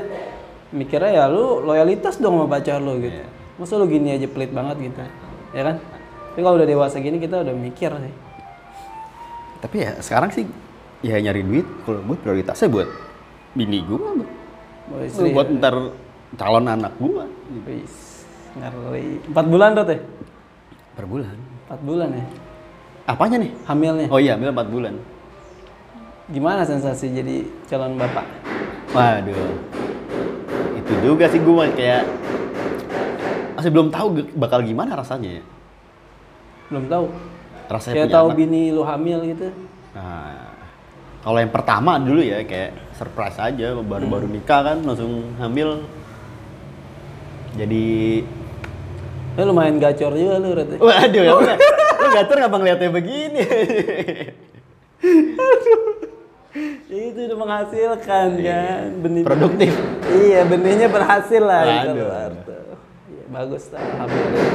mikirnya 0.74 1.12
ya 1.14 1.24
lu 1.30 1.62
loyalitas 1.62 2.18
dong 2.18 2.42
sama 2.42 2.46
pacar 2.50 2.82
lu 2.82 2.98
gitu. 2.98 3.14
Iya. 3.14 3.28
Masa 3.56 3.78
lu 3.78 3.86
gini 3.86 4.12
aja 4.12 4.26
pelit 4.26 4.50
banget 4.50 4.76
gitu. 4.82 5.00
Ya 5.54 5.62
kan? 5.62 5.76
Tapi 6.34 6.40
kalau 6.42 6.56
udah 6.58 6.68
dewasa 6.68 6.98
gini 6.98 7.16
kita 7.16 7.40
udah 7.40 7.54
mikir 7.54 7.88
sih. 7.92 8.14
Tapi 9.56 9.76
ya 9.80 9.92
sekarang 10.02 10.30
sih 10.30 10.44
ya 11.00 11.16
nyari 11.16 11.40
duit 11.40 11.64
kalau 11.84 12.02
gue 12.02 12.16
prioritasnya 12.18 12.68
buat 12.68 12.88
bini 13.54 13.80
gue, 13.80 13.96
Mau 14.86 15.00
istri. 15.00 15.32
buat 15.32 15.48
ntar 15.48 15.96
calon 16.36 16.66
anak 16.68 16.92
gue 17.00 17.24
Wis, 17.64 18.26
ngeri. 18.52 19.22
Empat 19.24 19.46
bulan 19.48 19.70
Rut 19.72 19.88
ya? 19.88 19.98
per 20.92 21.04
bulan. 21.08 21.36
Empat 21.66 21.80
bulan 21.80 22.08
ya? 22.12 22.24
Apanya 23.06 23.36
nih? 23.38 23.50
Hamilnya. 23.64 24.06
Oh 24.10 24.18
iya, 24.18 24.34
ambil 24.34 24.50
4 24.50 24.66
bulan. 24.66 24.94
Gimana 26.26 26.66
sensasi 26.66 27.14
jadi 27.14 27.46
calon 27.70 27.94
bapak? 27.94 28.26
Waduh. 28.90 29.54
Itu 30.74 30.92
juga 31.02 31.30
sih 31.30 31.38
gue 31.38 31.64
kayak 31.78 32.02
masih 33.54 33.70
belum 33.70 33.88
tahu 33.94 34.06
bakal 34.34 34.58
gimana 34.66 34.98
rasanya 34.98 35.38
ya. 35.38 35.44
Belum 36.66 36.90
tahu. 36.90 37.06
Rasanya 37.70 37.94
Kayak 37.94 38.10
tahu 38.10 38.28
anak. 38.30 38.38
bini 38.38 38.62
lu 38.74 38.82
hamil 38.82 39.18
gitu. 39.22 39.46
Nah, 39.94 40.50
kalau 41.22 41.38
yang 41.38 41.54
pertama 41.54 41.98
dulu 42.02 42.18
ya 42.18 42.42
kayak 42.42 42.74
surprise 42.94 43.38
aja 43.38 43.78
baru-baru 43.78 44.26
nikah 44.26 44.66
kan 44.66 44.78
langsung 44.82 45.30
hamil. 45.38 45.86
Jadi 47.54 47.86
Lu 49.36 49.52
lumayan 49.52 49.76
gacor 49.76 50.16
juga 50.16 50.40
lu 50.40 50.48
ya? 50.58 50.64
waduh 50.80 51.22
ya. 51.22 51.32
Lu 52.02 52.06
gacor 52.10 52.36
ngapa 52.40 52.56
ngeliatnya 52.58 52.90
begini? 52.90 53.40
Ya 53.46 54.32
itu 56.86 57.20
udah 57.28 57.38
menghasilkan 57.38 58.28
kan 58.40 58.88
benih 59.02 59.22
Produktif. 59.22 59.72
Iya 60.08 60.40
benihnya 60.46 60.88
berhasil 60.88 61.42
lah 61.42 61.62
keluar 61.84 62.30
tuh. 62.42 62.64
Iya, 63.10 63.24
bagus 63.30 63.64
lah 63.74 63.82
alhamdulillah. 63.82 64.46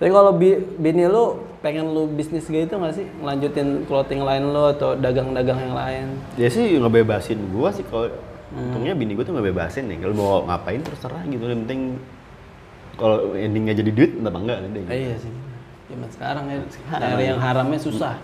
Tapi 0.00 0.10
kalau 0.10 0.32
bi- 0.32 0.62
bini 0.80 1.04
lu 1.04 1.24
pengen 1.60 1.92
lu 1.92 2.08
bisnis 2.08 2.48
gitu 2.48 2.72
nggak 2.72 2.94
sih? 2.96 3.06
Ngelanjutin 3.20 3.84
clothing 3.84 4.24
line 4.24 4.48
lu 4.48 4.64
atau 4.72 4.96
dagang-dagang 4.96 5.60
yang 5.60 5.74
lain? 5.76 6.04
Dia 6.40 6.48
sih 6.48 6.80
ngebebasin 6.80 7.38
gua 7.52 7.68
sih 7.72 7.84
kalau 7.88 8.08
Untungnya 8.50 8.98
bini 8.98 9.14
gue 9.14 9.22
tuh 9.22 9.30
nggak 9.30 9.46
bebasin 9.46 9.86
nih. 9.86 10.02
Kalau 10.02 10.14
mau 10.18 10.42
ngapain 10.42 10.82
terserah 10.82 11.22
gitu. 11.22 11.38
Yang 11.46 11.70
penting 11.70 11.80
kalau 12.98 13.38
endingnya 13.38 13.78
jadi 13.78 13.90
duit, 13.94 14.10
entah 14.18 14.26
apa 14.34 14.38
enggak. 14.42 14.58
Eh, 14.90 14.98
iya 15.06 15.14
sih. 15.22 15.30
Zaman 15.86 16.10
sekarang 16.10 16.44
ya 16.50 16.58
nyari 16.98 17.24
yang 17.30 17.38
haramnya 17.38 17.78
susah. 17.78 18.18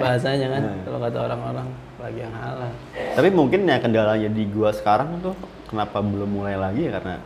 Bahasanya 0.00 0.46
kan 0.48 0.62
Nah. 0.64 0.76
kalau 0.88 0.98
kata 1.04 1.18
orang-orang 1.28 1.68
lagi 2.00 2.18
yang 2.24 2.34
halal. 2.34 2.72
Tapi 3.14 3.28
mungkin 3.30 3.60
ya 3.68 3.76
kendalanya 3.76 4.28
di 4.32 4.44
gua 4.48 4.72
sekarang 4.72 5.20
tuh 5.20 5.36
kenapa 5.68 6.00
belum 6.00 6.30
mulai 6.32 6.56
lagi 6.56 6.88
ya 6.88 6.96
karena 6.96 7.20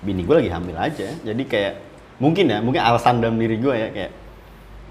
bini 0.00 0.24
gua 0.24 0.40
lagi 0.40 0.50
hamil 0.50 0.76
aja. 0.76 1.08
Jadi 1.20 1.42
kayak 1.44 1.74
mungkin 2.16 2.48
ya, 2.48 2.58
mungkin 2.64 2.80
alasan 2.80 3.20
dalam 3.20 3.36
diri 3.36 3.60
gua 3.60 3.76
ya 3.76 3.92
kayak 3.92 4.12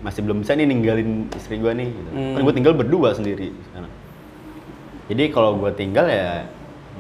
masih 0.05 0.21
belum 0.21 0.45
bisa 0.45 0.53
nih 0.53 0.67
ninggalin 0.69 1.25
istri 1.33 1.57
gua 1.57 1.73
nih. 1.73 1.89
Gitu. 1.89 2.09
Hmm. 2.13 2.33
Kan 2.38 2.41
gua 2.45 2.53
tinggal 2.53 2.73
berdua 2.77 3.09
sendiri 3.17 3.49
sekarang. 3.71 3.91
Jadi 5.09 5.23
kalau 5.33 5.57
gua 5.57 5.73
tinggal 5.73 6.05
ya 6.05 6.45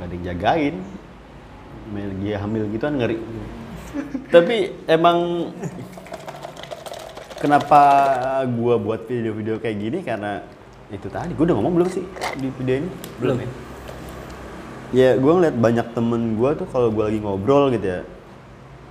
nggak 0.01 0.07
ada 0.09 0.13
yang 0.17 0.25
jagain. 0.33 0.75
Dia 2.25 2.41
hamil 2.41 2.65
gitu 2.73 2.81
kan 2.81 2.97
ngeri. 2.97 3.17
Tapi 4.33 4.73
emang 4.89 5.49
kenapa 7.45 7.81
gua 8.57 8.75
buat 8.81 9.05
video-video 9.05 9.61
kayak 9.61 9.77
gini 9.77 9.99
karena 10.01 10.41
itu 10.89 11.05
tadi 11.13 11.37
gua 11.37 11.45
udah 11.45 11.55
ngomong 11.61 11.73
belum 11.77 11.89
sih 11.93 12.05
di 12.41 12.49
video 12.57 12.75
ini 12.81 12.89
Belum. 13.21 13.37
ya 13.37 13.49
ya 14.93 15.09
gua 15.21 15.31
ngeliat 15.37 15.55
banyak 15.55 15.87
temen 15.93 16.21
gua 16.33 16.57
tuh 16.57 16.65
kalau 16.69 16.89
gua 16.89 17.13
lagi 17.13 17.21
ngobrol 17.21 17.69
gitu 17.69 17.85
ya 17.85 18.01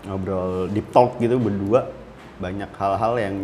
ngobrol 0.06 0.70
deep 0.70 0.86
talk 0.94 1.18
gitu 1.18 1.34
berdua 1.42 1.90
banyak 2.38 2.70
hal-hal 2.78 3.14
yang 3.18 3.34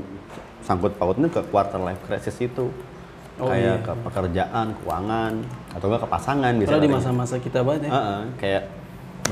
sangkut 0.63 0.95
pautnya 0.95 1.27
ke 1.27 1.41
quarter 1.51 1.83
life 1.83 2.01
crisis 2.07 2.39
itu 2.39 2.71
Oh, 3.41 3.49
kayak 3.49 3.65
iya. 3.65 3.75
ke 3.81 3.93
pekerjaan 4.05 4.67
keuangan 4.85 5.33
atau 5.73 5.89
enggak 5.89 6.05
ke 6.05 6.09
pasangan 6.13 6.53
Karena 6.61 6.85
di 6.85 6.93
masa-masa 6.93 7.41
kita 7.41 7.65
banget 7.65 7.89
ya. 7.89 7.91
Heeh, 7.97 8.21
kayak 8.37 8.63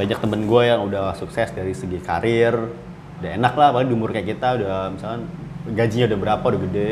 banyak 0.00 0.18
temen 0.24 0.40
gue 0.48 0.62
yang 0.64 0.80
udah 0.88 1.12
sukses 1.12 1.52
dari 1.52 1.76
segi 1.76 2.00
karir, 2.00 2.56
udah 3.20 3.30
enak 3.36 3.52
lah, 3.52 3.68
apalagi 3.68 3.92
di 3.92 3.96
umur 4.00 4.16
kayak 4.16 4.32
kita 4.32 4.64
udah 4.64 4.96
misalkan 4.96 5.28
gajinya 5.66 6.06
udah 6.14 6.18
berapa, 6.18 6.44
udah 6.44 6.60
gede, 6.70 6.88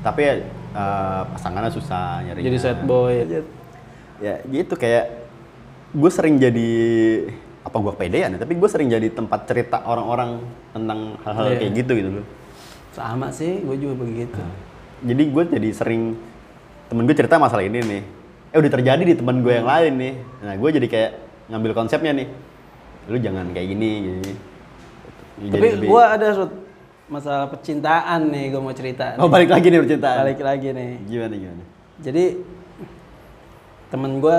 tapi 0.00 0.20
ya 0.22 0.34
eh, 0.76 1.22
pasangannya 1.34 1.72
susah 1.72 2.24
nyari. 2.24 2.40
Jadi 2.44 2.56
sad 2.56 2.80
boy. 2.84 3.26
Ya 4.16 4.40
gitu 4.48 4.74
kayak 4.80 5.28
gue 5.92 6.10
sering 6.10 6.40
jadi 6.40 6.70
apa 7.66 7.76
gue 7.82 7.92
kepedean 7.98 8.30
ya, 8.34 8.38
tapi 8.38 8.54
gue 8.54 8.68
sering 8.70 8.88
jadi 8.88 9.10
tempat 9.10 9.44
cerita 9.50 9.82
orang-orang 9.84 10.38
tentang 10.70 11.18
hal-hal 11.26 11.46
Iya. 11.50 11.58
kayak 11.58 11.72
gitu 11.82 11.92
gitu 11.98 12.08
loh. 12.22 12.26
Sama 12.94 13.28
sih, 13.34 13.60
gue 13.60 13.76
juga 13.76 14.06
begitu. 14.06 14.38
Jadi 15.04 15.22
gue 15.28 15.42
jadi 15.52 15.68
sering 15.74 16.16
temen 16.88 17.04
gue 17.04 17.12
cerita 17.12 17.36
masalah 17.36 17.66
ini 17.66 17.82
nih. 17.82 18.02
Eh 18.54 18.58
udah 18.62 18.72
terjadi 18.72 19.02
di 19.02 19.14
temen 19.18 19.42
gue 19.44 19.52
yang 19.52 19.68
lain 19.68 19.92
nih. 19.98 20.14
Nah 20.46 20.54
gue 20.56 20.70
jadi 20.80 20.86
kayak 20.88 21.10
ngambil 21.52 21.72
konsepnya 21.76 22.14
nih. 22.16 22.28
Lu 23.10 23.18
jangan 23.20 23.52
kayak 23.52 23.68
gini. 23.68 23.90
gini. 24.00 24.32
Jadi 25.36 25.52
Tapi 25.52 25.68
gue 25.84 26.02
ada 26.02 26.28
masalah 27.06 27.46
percintaan 27.46 28.30
nih, 28.30 28.50
gue 28.50 28.60
mau 28.60 28.74
cerita. 28.74 29.14
Oh 29.18 29.26
nih. 29.26 29.32
balik 29.32 29.50
lagi 29.54 29.66
nih 29.70 29.80
percintaan. 29.82 30.18
Balik 30.26 30.40
lagi 30.42 30.68
nih. 30.74 30.92
Gimana 31.06 31.34
gimana? 31.38 31.64
Jadi 32.02 32.24
temen 33.90 34.12
gue 34.18 34.38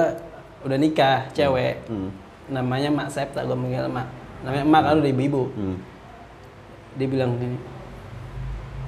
udah 0.67 0.77
nikah, 0.77 1.31
cewek. 1.31 1.87
Hmm. 1.87 2.11
Namanya 2.51 2.89
Mak 2.91 3.09
Septa, 3.11 3.43
gue 3.47 3.55
manggil 3.55 3.87
Mak. 3.87 4.07
Namanya 4.43 4.65
Mak 4.67 4.81
kan 4.83 4.95
udah 4.99 5.11
ibu-ibu. 5.11 5.43
Hmm. 5.55 5.77
Dia 6.99 7.07
bilang 7.07 7.39
gini, 7.39 7.57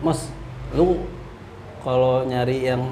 Mos, 0.03 0.27
lu 0.75 0.99
kalau 1.83 2.27
nyari 2.27 2.67
yang 2.67 2.91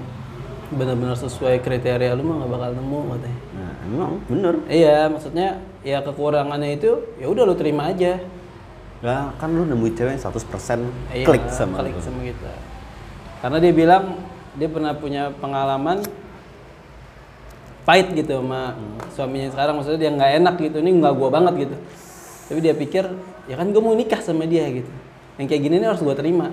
benar-benar 0.67 1.15
sesuai 1.15 1.63
kriteria 1.63 2.11
lu 2.11 2.27
mah 2.27 2.43
gak 2.43 2.51
bakal 2.51 2.71
nemu 2.75 2.99
katanya. 3.15 3.39
Nah 3.55 3.71
emang 3.87 4.13
bener. 4.27 4.53
Iya, 4.67 5.07
maksudnya 5.07 5.47
ya 5.79 6.03
kekurangannya 6.03 6.75
itu 6.75 6.91
ya 7.15 7.31
udah 7.31 7.43
lu 7.47 7.55
terima 7.55 7.87
aja. 7.87 8.19
Lah 9.05 9.29
kan 9.37 9.53
lu 9.53 9.61
nemuin 9.65 9.93
cewek 9.93 10.11
yang 10.17 10.23
100% 10.25 11.13
Iya, 11.13 11.25
klik 11.29 11.45
sama 11.53 11.85
klik 11.85 11.93
lu. 11.93 12.01
sama 12.01 12.21
kita. 12.25 12.51
Karena 13.45 13.57
dia 13.61 13.73
bilang 13.73 14.03
dia 14.57 14.65
pernah 14.65 14.93
punya 14.97 15.29
pengalaman 15.37 16.01
pahit 17.85 18.09
gitu 18.17 18.41
sama 18.41 18.73
suaminya 19.13 19.49
sekarang. 19.53 19.77
Maksudnya 19.77 19.99
dia 20.01 20.11
nggak 20.17 20.31
enak 20.41 20.55
gitu 20.57 20.77
ini 20.81 20.91
nggak 20.97 21.13
gua 21.13 21.29
banget 21.29 21.53
gitu. 21.69 21.75
Tapi 22.47 22.59
dia 22.63 22.73
pikir 22.73 23.05
ya 23.45 23.55
kan 23.55 23.69
gue 23.69 23.81
mau 23.83 23.93
nikah 23.93 24.19
sama 24.23 24.49
dia 24.49 24.65
gitu. 24.71 24.89
Yang 25.37 25.47
kayak 25.53 25.61
gini 25.61 25.75
nih 25.77 25.87
harus 25.93 26.01
gua 26.01 26.17
terima. 26.17 26.49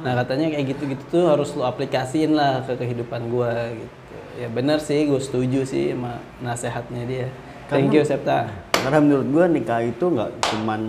Nah 0.00 0.12
katanya 0.24 0.50
kayak 0.56 0.66
gitu 0.74 0.82
gitu 0.88 1.04
tuh 1.12 1.24
harus 1.28 1.52
lo 1.52 1.68
aplikasiin 1.68 2.32
lah 2.32 2.64
ke 2.64 2.80
kehidupan 2.80 3.28
gua 3.28 3.70
gitu. 3.76 3.94
Ya 4.40 4.48
benar 4.50 4.80
sih 4.80 5.04
gue 5.04 5.20
setuju 5.20 5.68
sih 5.68 5.92
sama 5.92 6.18
nasehatnya 6.40 7.04
dia. 7.04 7.28
Thank 7.68 7.92
you 7.92 8.02
Septa. 8.02 8.48
Karena 8.72 8.98
menurut 9.04 9.28
gua 9.28 9.44
nikah 9.52 9.84
itu 9.84 10.00
nggak 10.00 10.30
cuman 10.48 10.80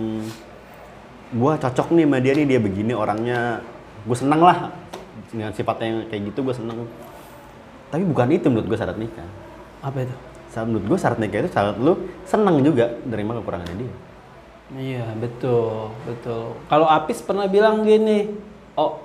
gua 1.34 1.58
cocok 1.58 1.94
nih 1.96 2.04
sama 2.06 2.18
dia 2.22 2.32
nih 2.38 2.46
dia 2.46 2.60
begini 2.62 2.92
orangnya 2.94 3.64
gue 4.06 4.16
seneng 4.16 4.38
lah 4.38 4.70
dengan 5.34 5.50
sifatnya 5.50 5.86
yang 5.90 5.98
kayak 6.06 6.22
gitu 6.30 6.38
gue 6.46 6.54
seneng 6.54 6.86
tapi 7.90 8.06
bukan 8.06 8.30
itu 8.30 8.46
menurut 8.46 8.70
gue 8.70 8.78
syarat 8.78 8.94
nikah 8.94 9.26
apa 9.82 10.06
itu 10.06 10.16
Syarat 10.54 10.66
menurut 10.70 10.86
gue 10.86 10.98
syarat 11.02 11.18
nikah 11.18 11.38
itu 11.42 11.50
syarat 11.50 11.76
lu 11.82 11.92
seneng 12.22 12.62
juga 12.62 12.94
nerima 13.02 13.34
kekurangannya 13.42 13.76
dia 13.82 13.94
Iya 14.74 15.14
betul 15.22 15.94
betul. 16.02 16.58
Kalau 16.66 16.90
Apis 16.90 17.22
pernah 17.22 17.46
bilang 17.46 17.86
gini, 17.86 18.34
oh 18.74 18.98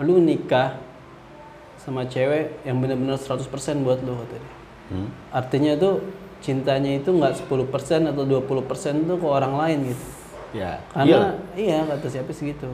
lu 0.00 0.16
nikah 0.16 0.80
sama 1.76 2.08
cewek 2.08 2.64
yang 2.64 2.80
benar-benar 2.80 3.20
100% 3.20 3.44
buat 3.84 4.00
lu 4.00 4.16
kata 4.16 4.36
dia. 4.40 4.54
hmm? 4.96 5.08
Artinya 5.28 5.72
tuh 5.76 6.00
cintanya 6.40 6.96
itu 6.96 7.12
nggak 7.12 7.44
10% 7.44 8.08
atau 8.08 8.24
20% 8.24 9.04
tuh 9.04 9.16
ke 9.20 9.26
orang 9.28 9.60
lain 9.60 9.92
gitu. 9.92 10.04
Ya. 10.54 10.82
Karena 10.92 11.36
iya. 11.54 11.86
kata 11.86 12.06
si 12.10 12.16
Apis 12.18 12.38
gitu. 12.40 12.70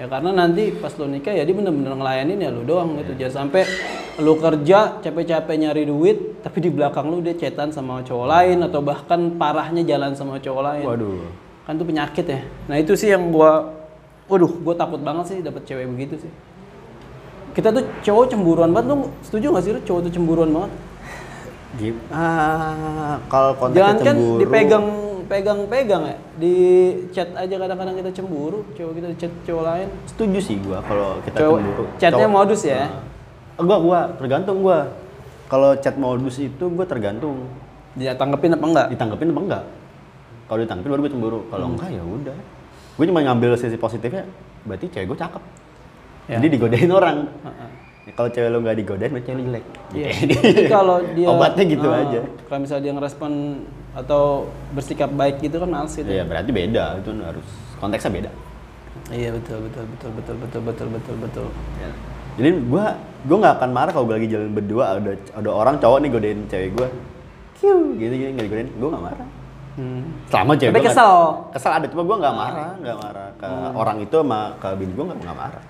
Ya 0.00 0.08
karena 0.08 0.32
nanti 0.32 0.72
pas 0.80 0.96
lu 0.96 1.04
nikah 1.12 1.28
ya 1.28 1.44
dia 1.44 1.52
benar-benar 1.52 1.92
ngelayanin 1.92 2.40
ya 2.40 2.48
lu 2.48 2.64
doang 2.64 2.96
gitu. 2.96 3.12
Jangan 3.20 3.44
sampai 3.44 3.68
lu 4.16 4.32
kerja 4.40 4.96
capek-capek 5.04 5.56
nyari 5.60 5.84
duit 5.84 6.40
tapi 6.40 6.64
di 6.64 6.72
belakang 6.72 7.12
lu 7.12 7.20
dia 7.20 7.36
chatan 7.36 7.68
sama 7.68 8.00
cowok 8.00 8.24
lain 8.24 8.64
atau 8.64 8.80
bahkan 8.80 9.36
parahnya 9.36 9.84
jalan 9.84 10.16
sama 10.16 10.40
cowok 10.40 10.62
lain. 10.64 10.86
Waduh. 10.88 11.28
Kan 11.68 11.76
itu 11.76 11.84
penyakit 11.84 12.24
ya. 12.24 12.40
Nah 12.64 12.80
itu 12.80 12.96
sih 12.96 13.12
yang 13.12 13.28
gua 13.28 13.76
waduh 14.24 14.48
gua 14.64 14.72
takut 14.72 15.04
banget 15.04 15.36
sih 15.36 15.38
dapet 15.44 15.68
cewek 15.68 15.84
begitu 15.84 16.16
sih. 16.24 16.32
Kita 17.52 17.68
tuh 17.68 17.84
cowok 18.00 18.24
cemburuan 18.32 18.72
banget. 18.72 18.96
Lu 18.96 19.12
setuju 19.20 19.52
gak 19.52 19.64
sih 19.68 19.72
lu 19.76 19.80
cowok 19.84 20.00
tuh 20.08 20.12
cemburuan 20.16 20.48
banget? 20.48 20.72
Gim 21.76 21.96
ah. 22.08 23.20
Kalau 23.28 23.52
konteksnya 23.52 23.84
jangan 23.84 23.96
kan 24.00 24.16
cemburu. 24.16 24.40
dipegang 24.40 24.86
pegang 25.30 25.64
pegang 25.64 26.02
ya? 26.04 26.16
Di 26.34 26.54
chat 27.08 27.30
aja 27.30 27.54
kadang-kadang 27.56 27.94
kita 27.96 28.10
cemburu 28.12 28.66
cowok 28.72 28.92
kita 28.92 29.08
chat 29.16 29.32
cowok 29.44 29.62
lain. 29.64 29.88
Setuju 30.04 30.38
sih 30.42 30.56
gua 30.58 30.82
kalau 30.82 31.22
kita 31.22 31.36
cowok 31.38 31.56
cemburu. 31.56 31.84
chatnya 31.96 32.18
Cowok- 32.20 32.34
modus 32.34 32.60
ya? 32.62 32.82
Ah, 33.54 33.62
gua 33.62 33.78
gua 33.78 34.00
tergantung 34.16 34.58
gua. 34.58 34.78
Kalau 35.46 35.70
chat 35.74 35.94
modus 35.94 36.36
itu 36.36 36.64
gua 36.66 36.82
tergantung. 36.84 37.46
Dia 37.92 38.12
tanggepin 38.12 38.50
apa 38.50 38.64
enggak? 38.64 38.86
Ditanggepin 38.88 39.28
apa 39.28 39.40
enggak? 39.40 39.64
Kalau 40.44 40.58
ditanggepin 40.58 40.90
baru 40.90 41.00
gue 41.00 41.10
cemburu. 41.10 41.40
Kalau 41.46 41.64
Hmm. 41.64 41.74
enggak 41.74 41.88
ya 41.88 42.02
udah. 42.02 42.36
Gue 42.92 43.04
cuma 43.06 43.20
ngambil 43.20 43.54
sisi 43.54 43.76
positifnya 43.76 44.26
berarti 44.60 44.86
cewek 44.88 45.06
gue 45.06 45.18
cakep. 45.18 45.42
Ya. 46.26 46.38
jadi 46.38 46.46
digodain 46.48 46.86
orang. 46.88 47.26
Ya, 48.00 48.12
kalau 48.12 48.28
cewek 48.28 48.48
lo 48.48 48.58
nggak 48.60 48.76
digodain 48.76 49.10
berarti 49.10 49.26
cewek 49.26 49.36
lo 49.36 49.44
jelek. 49.44 49.64
Iya. 49.90 50.08
Gitu. 50.12 50.34
Jadi 50.40 50.62
kalau 50.66 50.96
dia 51.16 51.26
obatnya 51.26 51.64
gitu 51.64 51.86
Ah, 51.88 51.98
aja. 52.00 52.20
Kalau 52.44 52.60
misalnya 52.60 52.82
dia 52.82 52.92
ngerespon 52.92 53.32
atau 53.92 54.46
bersikap 54.70 55.10
baik 55.10 55.40
gitu 55.40 55.56
kan 55.56 55.68
males 55.68 55.90
gitu. 55.90 56.06
ya 56.06 56.22
berarti 56.22 56.50
beda 56.50 56.84
itu 56.96 57.10
harus 57.18 57.46
konteksnya 57.76 58.12
beda 58.12 58.30
Iya 59.08 59.30
betul 59.32 59.58
betul 59.64 59.84
betul 59.88 60.10
betul 60.12 60.34
betul 60.36 60.60
betul 60.62 60.86
betul 60.88 61.14
betul. 61.18 61.46
Ya. 61.76 61.90
jadi 62.36 62.50
gue 62.56 62.84
gue 63.20 63.36
nggak 63.36 63.54
akan 63.56 63.70
marah 63.70 63.90
kalau 63.90 64.06
gue 64.06 64.16
lagi 64.16 64.28
jalan 64.28 64.50
berdua 64.50 64.84
ada 64.96 65.12
ada 65.32 65.50
orang 65.50 65.76
cowok 65.76 65.98
nih 65.98 66.08
godain 66.08 66.40
cewek 66.46 66.70
gue 66.72 66.88
kiu 67.56 67.76
gitu 67.94 68.12
gitu 68.12 68.30
nggak 68.30 68.46
digodain 68.46 68.70
gue 68.70 68.88
nggak 68.88 69.04
marah 69.04 69.28
Hmm. 69.70 70.02
selama 70.26 70.52
cewek 70.52 70.66
Tapi 70.68 70.76
gua 70.76 70.82
nggak- 70.82 70.98
kesel. 70.98 71.14
kesel 71.54 71.72
ada 71.72 71.86
cuma 71.86 72.02
gue 72.02 72.16
nggak 72.18 72.34
marah 72.34 72.70
nggak 72.76 72.96
marah 72.98 73.28
ke 73.32 73.46
orang 73.72 73.96
itu 74.00 74.16
sama 74.18 74.40
ke 74.58 74.68
bini 74.74 74.92
gue 74.92 75.04
nggak 75.08 75.30
marah 75.32 75.62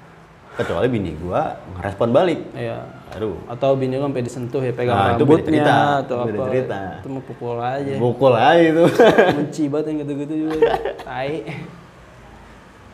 kecuali 0.52 0.86
bini 0.88 1.10
gue 1.14 1.42
ngerespon 1.76 2.08
balik 2.10 2.40
Iya. 2.50 2.80
Aduh 3.10 3.34
Atau 3.46 3.74
bini 3.74 3.94
lu 3.94 4.04
sampai 4.04 4.22
disentuh 4.22 4.60
ya 4.60 4.70
pegang 4.70 4.94
Nah, 4.94 5.06
itu 5.10 5.24
rambutnya 5.24 5.44
cerita. 5.44 5.76
atau 6.00 6.16
beda 6.22 6.36
apa. 6.36 6.46
cerita. 6.46 6.78
Itu 6.96 7.08
mau 7.08 7.22
pukul 7.22 7.56
aja. 7.58 7.94
Bukul 7.96 8.32
aja 8.34 8.62
itu. 8.62 8.84
Benci 9.38 9.62
banget 9.66 9.86
yang 9.86 9.96
gitu-gitu 10.00 10.34
juga. 10.46 10.56
Tai. 11.06 11.34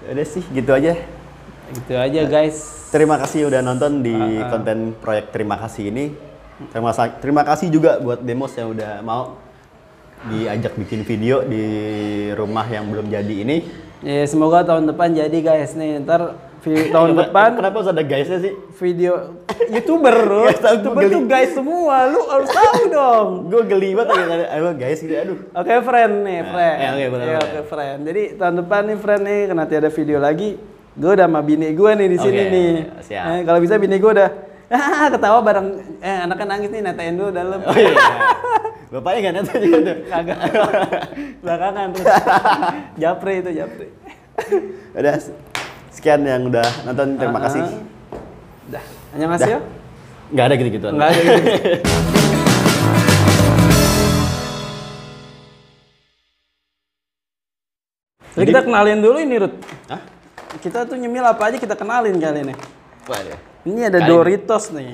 Udah 0.06 0.26
sih, 0.26 0.44
gitu 0.46 0.70
aja. 0.70 0.92
Gitu 1.68 1.92
aja 1.92 2.20
guys. 2.24 2.56
Terima 2.88 3.16
kasih 3.16 3.50
udah 3.50 3.60
nonton 3.60 4.00
di 4.00 4.14
Ah, 4.14 4.46
ah. 4.46 4.48
konten 4.48 4.94
proyek 4.96 5.28
Terima 5.30 5.58
Kasih 5.58 5.90
ini. 5.90 6.14
Terima, 6.70 6.88
terima 7.20 7.42
kasih 7.42 7.68
juga 7.68 7.98
buat 7.98 8.16
Demos 8.18 8.54
yang 8.54 8.72
udah 8.72 9.02
mau 9.02 9.36
diajak 10.26 10.72
bikin 10.74 11.04
video 11.04 11.44
di 11.44 11.64
rumah 12.32 12.64
yang 12.64 12.88
belum 12.88 13.06
jadi 13.06 13.34
ini. 13.44 13.56
Ya 14.00 14.24
semoga 14.24 14.62
tahun 14.62 14.86
depan 14.86 15.12
jadi 15.12 15.36
guys 15.36 15.72
nih 15.72 16.00
ntar 16.00 16.32
tahun 16.64 17.08
Kenapa- 17.12 17.22
depan 17.28 17.48
Kenapa 17.56 17.74
harus 17.78 17.90
ada 17.90 18.02
guysnya 18.02 18.38
sih? 18.40 18.52
video 18.76 19.12
youtuber 19.72 20.16
tahu 20.64 20.74
youtuber 20.76 21.02
tuh 21.08 21.22
guys 21.24 21.50
semua, 21.56 21.96
lu 22.12 22.20
harus 22.28 22.50
tahu 22.52 22.80
dong. 22.92 23.28
Gue 23.50 23.62
geli 23.64 23.96
banget 23.96 24.16
ada 24.46 24.70
guys 24.76 24.98
gitu. 25.00 25.14
Aduh. 25.16 25.38
Oke 25.54 25.74
friend 25.80 26.12
nih, 26.22 26.40
friend. 26.44 26.76
ya, 26.76 26.88
oke, 26.92 27.04
boleh, 27.08 27.24
Ya, 27.24 27.38
oke 27.40 27.60
friend. 27.64 27.98
Jadi 28.04 28.22
tahun 28.36 28.54
depan 28.60 28.80
nih 28.84 28.96
friend 29.00 29.22
nih, 29.24 29.40
nanti 29.50 29.74
ada 29.74 29.88
video 29.88 30.18
lagi. 30.20 30.50
Gue 30.96 31.12
udah 31.12 31.28
sama 31.28 31.40
bini 31.40 31.72
gue 31.72 31.90
nih 31.92 32.08
di 32.08 32.18
sini 32.20 32.40
Oke, 32.40 32.52
nih. 32.52 32.70
siap. 33.04 33.24
Eh, 33.28 33.40
kalau 33.44 33.58
bisa 33.60 33.74
bini 33.76 33.96
gue 33.96 34.12
udah 34.12 34.30
ah, 34.68 35.06
ketawa 35.14 35.38
bareng 35.40 35.68
eh 36.00 36.16
anaknya 36.24 36.46
nangis 36.46 36.68
nih 36.72 36.80
netain 36.82 37.14
dulu 37.16 37.30
dalam. 37.32 37.60
Oh 37.60 37.76
iya. 37.76 37.92
Bapaknya 38.86 39.18
gak 39.28 39.34
nonton 39.34 39.58
juga 39.60 39.78
tuh. 39.82 39.96
Kagak. 40.06 40.38
Belakangan 41.40 41.86
terus. 41.90 42.06
japri 42.96 43.34
itu 43.40 43.50
japri. 43.52 43.88
Udah 44.94 45.14
sekian 45.96 46.20
yang 46.22 46.46
udah 46.46 46.68
nonton. 46.84 47.16
Terima 47.16 47.40
kasih. 47.40 47.62
Ah, 47.62 47.72
Dah, 48.68 48.84
hanya 49.14 49.26
ngasih 49.32 49.50
ya? 49.50 49.60
Nggak 50.28 50.44
ada 50.44 50.54
gitu-gituan. 50.54 50.92
Enggak 50.94 51.08
ada 51.08 51.20
gitu. 51.22 51.42
Jadi 58.36 58.52
kita 58.52 58.60
kenalin 58.68 59.00
dulu 59.00 59.16
ini 59.16 59.34
Rut. 59.40 59.54
Hah? 59.88 60.00
Kita 60.60 60.84
tuh 60.84 60.96
nyemil 61.00 61.24
apa 61.24 61.48
aja 61.48 61.56
kita 61.56 61.72
kenalin 61.72 62.20
kali 62.20 62.44
ini. 62.44 62.54
Apa 63.06 63.16
ya? 63.24 63.36
Ini 63.64 63.80
ada 63.88 63.98
Kali- 64.04 64.10
Doritos 64.12 64.64
nih. 64.76 64.92